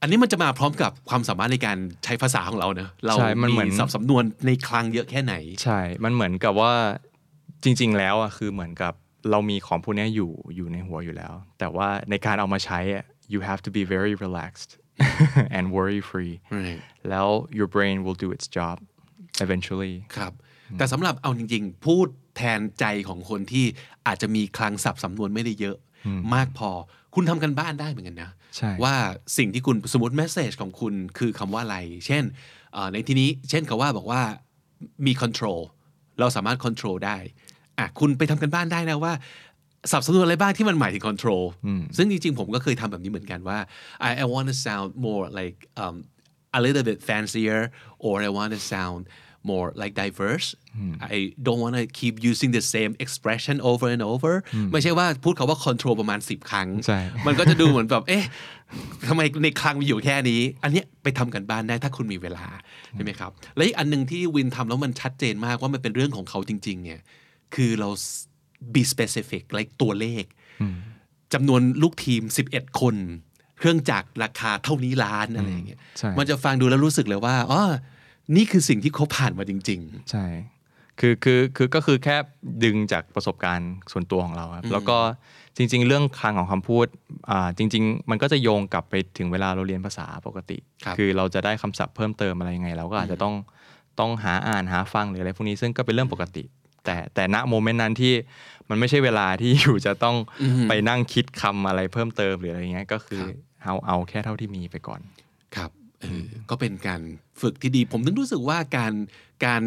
[0.00, 6.72] อันนี้มันจะมาพร้อมกับความสามารถในการใช้ภาษาของเราเนอะเราใช่มันเหมือน สับสำนวนในคลังเยอะแค่ไหน ใช่ มันเหมือนกับว่า
[7.64, 8.94] จริง ๆ แล้วอะคือเหมือนกับ
[9.30, 14.70] เรามีของพวกเนี้ยอยู่อยู่ในหัวอยู่แล้ว แต่ว่าในการเอามาใช้อะ you have to be very relaxed
[15.56, 16.34] and worry free
[16.66, 16.80] Right.
[17.08, 17.28] แล้ว
[17.58, 18.76] your brain will do its job
[19.44, 20.32] eventually ครับ
[20.78, 23.64] แต่สำหรับเอาจริง ๆ พูดแทนใจของคนที่
[24.06, 25.76] อาจจะมีคลังศัพท์สำนวนไม่ได้เยอะ
[26.34, 26.70] มากพอ
[27.14, 28.39] คุณทำกันบ้านได้เหมือนกันนะใช่
[28.84, 28.94] ว่า
[29.38, 32.24] สิ่งที่คุณสมมติ message ของคุณคือคำว่าอะไร เช่น
[32.72, 34.22] เอ่อในที่นี้เช่นกับว่าบอกว่า
[35.06, 35.60] มี control
[36.20, 37.16] เราสามารถ control ได้
[37.78, 39.12] อะคุณไปทำกันบ้านได้นะว่า
[39.90, 41.44] สับสำนวนอะไรบ้างที่มันหมายถึง control
[41.96, 43.58] ซึ่งจริงๆ ผมก็เคยทำแบบนี้เหมือนกันว่า
[44.08, 45.96] I I want to sound more like um,
[46.58, 47.60] a little bit fancier
[48.04, 49.02] or I want to sound
[49.50, 50.48] more like diverse
[51.14, 51.16] I
[51.46, 54.34] don't want to keep using the same expression over and over
[54.72, 58.24] ไม่ใช่ว่าพูดคาว่า control ประมาณ 10 ครั้งใช่มันก็จะดูเหมือนแบบเอ๊ะ
[59.08, 62.46] ทำไมในคลังมีอยู่แค่นี้ อันเนี้ยไปทำกันบ้านได้ถ้าคุณมีเวลา
[62.92, 67.00] ใช่ไหมครับ และอีกอันหนึ่งที่วินทำแล้วมันชัดเจนมากว่ามันเป็นเรื่องของเขาจริง ๆ เนี่ย
[67.54, 67.88] คือเรา
[68.74, 70.24] be specific like ตัวเลข
[71.34, 72.96] จำนวนลูกทีม 11 คน
[73.58, 77.62] เครื่องจักรราคาเท่านี้ล้านอะไรอย่างเงี้ยใช่มันจะฟังดูแล้วรู้สึกเลยว่าอ๋อ
[78.36, 80.26] นี่คือสิ่งที่เขาผ่านมาจริงใช่
[81.00, 82.16] คือคือคือก็คือแค่
[82.64, 84.98] ดึงจากประสบการณ์ส่วนตัวของเราครับ แล้วก็
[85.56, 86.86] จริง ๆ เรื่องคลังของคำพูด
[87.30, 93.34] อ่าจริง ๆ มันก็จะโยงกลับไปถึงเวลาเราเรียนภาษาปกติครับอเราจะได้คำศัพท์เพิ่มเติมอะไรยังไง เราก็อาจจะต้อง
[94.00, 96.44] ต้องหาอ่านหาฟังหรืออะไรพวกนี้ซึ่งก็เป็นเรื่องปกติ
[96.84, 98.14] แต่แต่ณโมเมนต์นั้นที่
[98.68, 100.16] มันไม่ใช่เวลาที่อยู่จะต้อง
[100.68, 103.22] ไปนั่งคิดคำอะไรเพิ่มเติมหรืออะไรเงี้ยก็คือ
[103.62, 105.79] เอาเอาแค่เท่าที่มีไปก่อนๆครับเออ
[106.50, 107.02] ก็เป็นการ
[107.40, 108.92] ฝึกที่ดี ผมถึงรู้สึกว่าการ
[109.46, 109.62] การ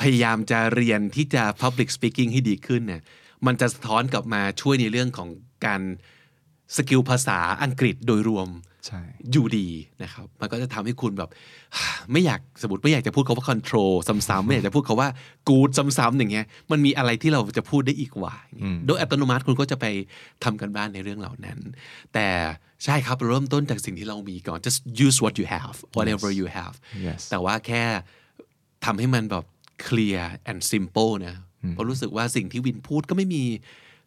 [0.00, 3.02] พยายามจะเรียนที่จะ public speaking ให้ดีขึ้นเนี่ย
[3.46, 5.28] มันจะสะท้อนกลับมาช่วยในเรื่องของ
[5.66, 5.82] การ
[6.76, 8.48] สกิลภาษาอังกฤษโดยรวม
[9.32, 9.68] อยู่ดี
[10.02, 11.30] นะครับ มันก็จะทำให้คุณแบบ
[12.12, 13.92] ไม่อยากสมมติไม่อยากจะพูดคาว่า control
[14.28, 15.08] ซ้ำๆไม่อยากจะพูดคาว่า
[15.48, 19.86] good ซ้ำๆอย่างเงี้ย มันมีอะไรที่เราจะพูดได้อีกว่าอย่างเงี้ยโดยอัตโนมัติคุณก็จะไป
[20.44, 21.58] ทำกันบ้านในเรื่องเหล่านั้น
[22.14, 22.28] แต่
[22.84, 26.74] ใช่ครับเริ่มต้นจากสิ่งที่เรามีก่อน just use what you have whatever you have
[27.06, 27.82] Yes แต่ว่าแค่
[28.84, 29.44] ทำให้มันแบบ
[29.86, 31.36] clear and simple นะ
[31.70, 33.42] เพราะรู้สึกว่าสิ่งที่วินพูดก็ไม่มี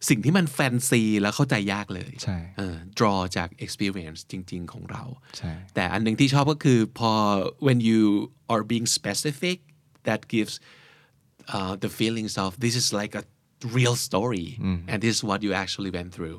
[0.08, 5.02] สิ่งที่มันแฟนซีแล้วเข้าใจยากเลยใช่เออ draw จาก experience จริง ๆ ของเรา
[5.38, 7.12] ใช่แต่อันหนึ่งที่ชอบก็คือพอ
[7.66, 8.02] when you
[8.52, 9.58] are being specific
[10.08, 10.54] that gives
[11.54, 13.24] uh, the feelings of this is like a
[13.76, 14.48] real story
[14.90, 16.38] and this is what you actually went through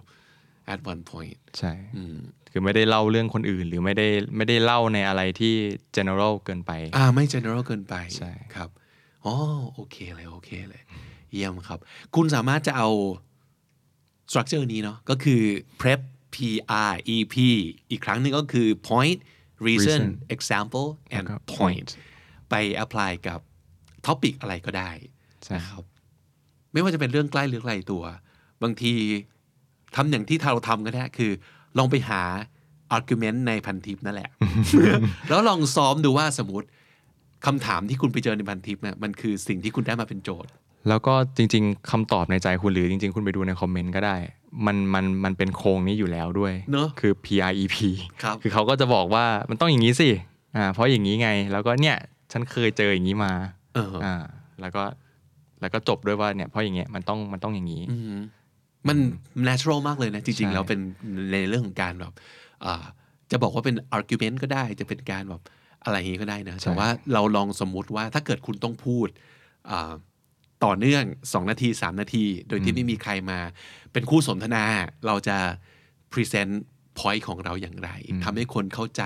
[0.74, 1.74] at one point ใช่
[2.52, 5.54] คือไม่ได้เล่าเรื่องคนอื่น หรือไม่ได้ไม่ได้เล่าในอะไรที่
[5.98, 8.70] general เกินไป อ่าไม่ general เกินไปใช่ครับ
[9.26, 9.36] อ๋อ
[9.74, 10.82] โอเคเลยโอเคเลย
[11.34, 11.80] เยี่ยมครับ
[12.16, 12.90] คุณสามารถจะเอา
[14.30, 15.42] structure นี้เนาะก็คือ
[15.82, 16.00] prep
[16.36, 16.38] P
[16.92, 17.36] R E P
[17.90, 19.20] อีกครั้งหนึ่งก็คือ point
[19.68, 20.04] reason Reason
[20.36, 21.90] example and แล้วก็ point
[22.50, 23.40] ไป apply กับ
[24.06, 24.92] topic อะไรก็ได้
[25.44, 25.84] ใช่นะครับ
[26.72, 28.04] ไม่ว่าจะเป็นเรื่องใกล้หรือไกลตัว
[28.64, 28.94] บางที
[29.96, 31.32] ทำอย่างที่เราทำก็ได้คือ
[31.78, 32.22] ลองไปหา
[32.96, 34.30] argument ในพันทิปนั่นแหละ
[35.30, 36.68] แล้วลองซ้อมดูว่าสมมติ
[37.46, 40.52] คำถามที่คุณไปเจอในพันทิปเนี่ยมันคือสิ่งที่คุณได้มาเป็นโจทย์
[40.90, 44.16] แล้วก็จริง ๆคำตอบในใจคุณหรือจริง ๆ คุณไปดูในคอมเมนต์ก็ได้
[44.66, 47.78] มันมันมันเป็นโครงนี้อยู่แล้วด้วยเนอะคือ PREP
[48.24, 50.10] ครับคือเขาก็จะบอกว่ามันต้องอย่างนี้สิ
[50.56, 51.98] อ่าเพราะอย่างนี้ไง แล้วก็เนี่ย
[52.32, 53.32] ฉันเคยเจออย่างนี้มา
[53.76, 54.16] เอออ่า
[54.62, 54.84] แล้วก็
[55.62, 57.84] แล้วก็จบด้วยว่าเนี่ยเพราะอย่างเงี้ยมันต้องมันต้องอย่างนี้
[58.88, 58.98] มัน
[59.48, 60.80] natural มากเลยนะ จริงใช่ๆแล้วเป็น
[61.32, 62.14] ในเรื่องของการแบบ
[62.66, 62.84] อ่า
[63.32, 65.42] จะบอกว่าเป็น argument ก็ได้จะเป็นการแบบ
[65.84, 69.08] อะไรอย่างนี้ก็ได้นะแต่ว่าเราลองสมมุติว่าถ้าเกิดคุณต้องพูด
[69.72, 69.92] อ่า
[70.66, 73.40] ต่อเนื่อง 2 นาที 3 นาที โดยที่ไม่มีใครมา
[73.94, 74.64] เป็นคู่สนทนา
[75.06, 75.38] เราจะ
[76.14, 76.54] present
[77.00, 77.90] point ของเราอย่างไร
[78.24, 79.04] ทำให้คนเข้าใจ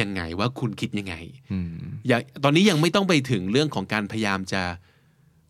[0.00, 1.14] ยังไงว่าคุณคิดยังไง
[1.52, 1.72] อืม
[2.08, 4.62] อย่าตอนนี้ยังไม่ต้องไปถึงเรื่องของการพยายามจะ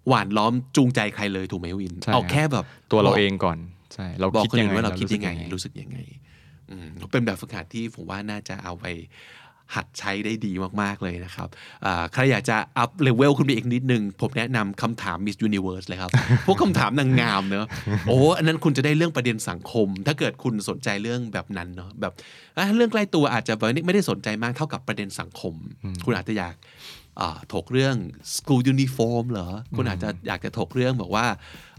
[0.09, 3.59] หว่านล้อมจูงใจใครเลยถูกไหมวินใช่เอาครับแค่แบบ ตัวเราบกเองก่อน
[3.95, 5.99] ใช่เราคิดยังไง บอกคนยัอื่นว่าเรารู้สึยังไง รู้สึกยังไง
[6.71, 8.87] อืมเป็นแบบฝึกหัดที่ผมว่าน่าจะเอาไป
[9.77, 10.53] หัดใช้ได้ดี
[10.83, 11.49] มากๆเลยนะครับ
[11.87, 16.11] อ่าใครอยากจะ up level ขึ้นไปอีกนิดนึง ผมแนะนำคำถาม Miss Universe เลยครับ
[16.47, 17.67] พวกคำถามนางงามเนอะ
[18.09, 22.13] โอ้อันนั้นคุณจะได้เรื่องประเด็นสังคม ถ้าเกิดคุณสนใจเรื่องแบบนั้นเนอะแบบ
[22.57, 23.55] อะเรื่องใกล้ตัวอาจจะ
[23.87, 25.55] ไม่ได้สนใจมากเท่ากับประเด็นสังคม
[26.05, 26.55] คุณอาจจะอยาก
[27.21, 27.97] อ่าถกเรื่อง
[28.35, 31.27] school uniform เหรอ คุณอาจจะอยากจะถกเรื่องบอกว่า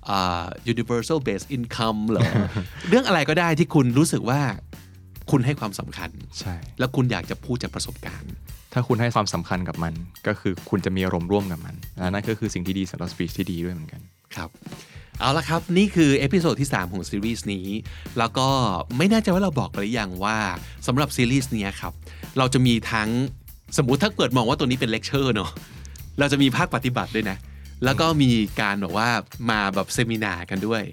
[0.09, 2.23] อ่า universal base income เหรอ
[2.89, 4.41] เรื่องอะไรก็ได้ที่คุณรู้สึกว่า
[5.31, 6.09] คุณให้ความสำคัญ
[6.39, 8.31] ใช่ แล้วคุณอยากจะพูดจากประสบการณ์
[8.73, 9.93] ถ้าคุณให้ความสำคัญกับมัน
[10.27, 14.01] ก็คือคุณจะมีอารมณ์ร่วมกับมัน และนั่นก็คือสิ่งที่ดีสำหรับ speech ที่ดีด้วยเหมือนกัน
[14.35, 14.49] ครับ
[15.19, 17.67] เอาละครับ นี่คือ episode ที่ 3 ของซีรีส์นี้
[18.17, 18.47] แล้วก็
[18.97, 20.37] ไม่แน่ใจว่าเราบอกไปหรือยังว่า
[20.87, 21.93] สำหรับซีรีส์เนี้ยครับ
[22.37, 23.09] เราจะมีทั้ง
[23.77, 25.51] สมมุติถ้าเกิดมองว่าตัวนี้เป็นเลคเชอร์เนาะ
[26.19, 27.37] เราจะมีภาคปฏิบัติด้วยนะ
[27.85, 29.09] แล้วก็มีการแบบว่า
[29.49, 30.83] มาแบบ seminar กันด้วย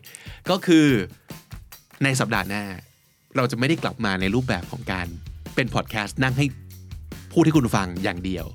[0.51, 0.87] ก็คือ
[2.05, 2.65] ในสัปดาห์หน้า
[3.37, 5.07] เราจะไม่ได้กลับมาในรูปแบบของการ
[5.55, 6.47] เป็นพอดแคสต์นั่งให้
[7.33, 8.47] พูดให้คุณฟังอย่างเดียว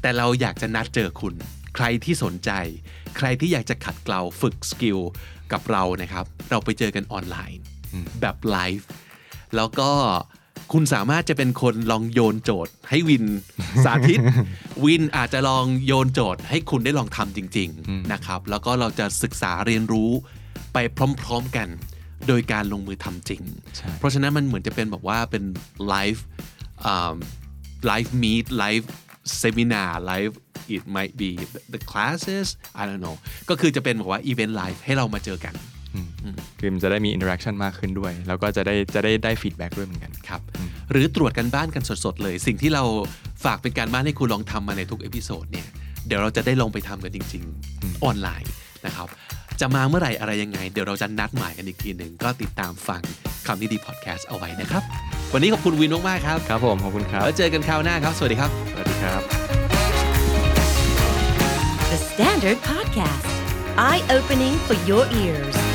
[0.00, 1.34] แต่เราอยากจะนัดเจอคุณ
[1.76, 2.50] ใครที่สนใจ
[3.16, 4.98] ใครที่อยากจะขัดเกลาฝึก skill
[5.52, 7.60] กับเรานะครับ เราไปเจอกันออนไลน์
[8.20, 8.88] แบบไลฟ์
[9.56, 9.90] แล้วก็
[10.72, 13.24] คุณสามารถจะเป็นคนลองโยนโจทย์ ให้วิน
[13.84, 14.20] สาธิต
[14.84, 20.10] วินอาจจะลองโยนโจทย์ ให้คุณได้ลองทำจริง ๆ นะครับ แล้วก็เราจะศึกษาเรียนรู้
[20.72, 20.78] ไป
[21.22, 21.68] พร้อม ๆ กัน
[22.28, 23.42] โดยการลงมือทำจริง
[23.76, 25.44] ใช่เพราะฉะนั้นมันเหมือนจะเป็นแบบว่าเป็น
[25.88, 26.24] ไลฟ์
[27.86, 28.90] ไลฟ์มีดไลฟ์
[29.42, 30.34] seminar live
[30.74, 31.30] it might be
[31.74, 32.46] the classes
[32.80, 33.16] I don't know
[33.48, 35.54] ก็คือจะเป็นบอกว่า event live ให้เรามาเจอกัน
[36.58, 40.40] คือมันจะได้มีอินเ r อ c ชันมากขึ้นด้วย แล้วก็จะได้จะได้ได้ feedback ด้วยเหมือนกันครับ
[40.90, 42.84] หรือตรวจการบ้านกันสดๆเลย สิ่งที่เรา
[43.44, 45.66] ฝากเป็นการบ้านให้คุณลองทำมาในทุก episode เนี่ย
[46.06, 47.42] เดี๋ยวเราจะได้ลองไปทำกันจริง
[47.72, 48.52] ๆ ออนไลน์
[48.86, 49.08] นะครับ
[49.62, 53.00] จะมาเมื่อไหร่อะไรยังไง เดี๋ยวเราจะนัดหมายกันอีกทีหนึ่งก็ติดตามฟัง
[53.46, 54.82] คำนี้ดีพอดแคสต์เอาไว้นะครับ
[55.32, 59.20] วันนี้ขอบคุณวินมากๆครับ ครับผม ขอบคุณครับ แล้วเจอกันคราวหน้าครับ สวัสดีครับ สวัสดีครับ
[61.90, 63.28] The Standard Podcast,
[63.88, 65.71] eye opening for your ears.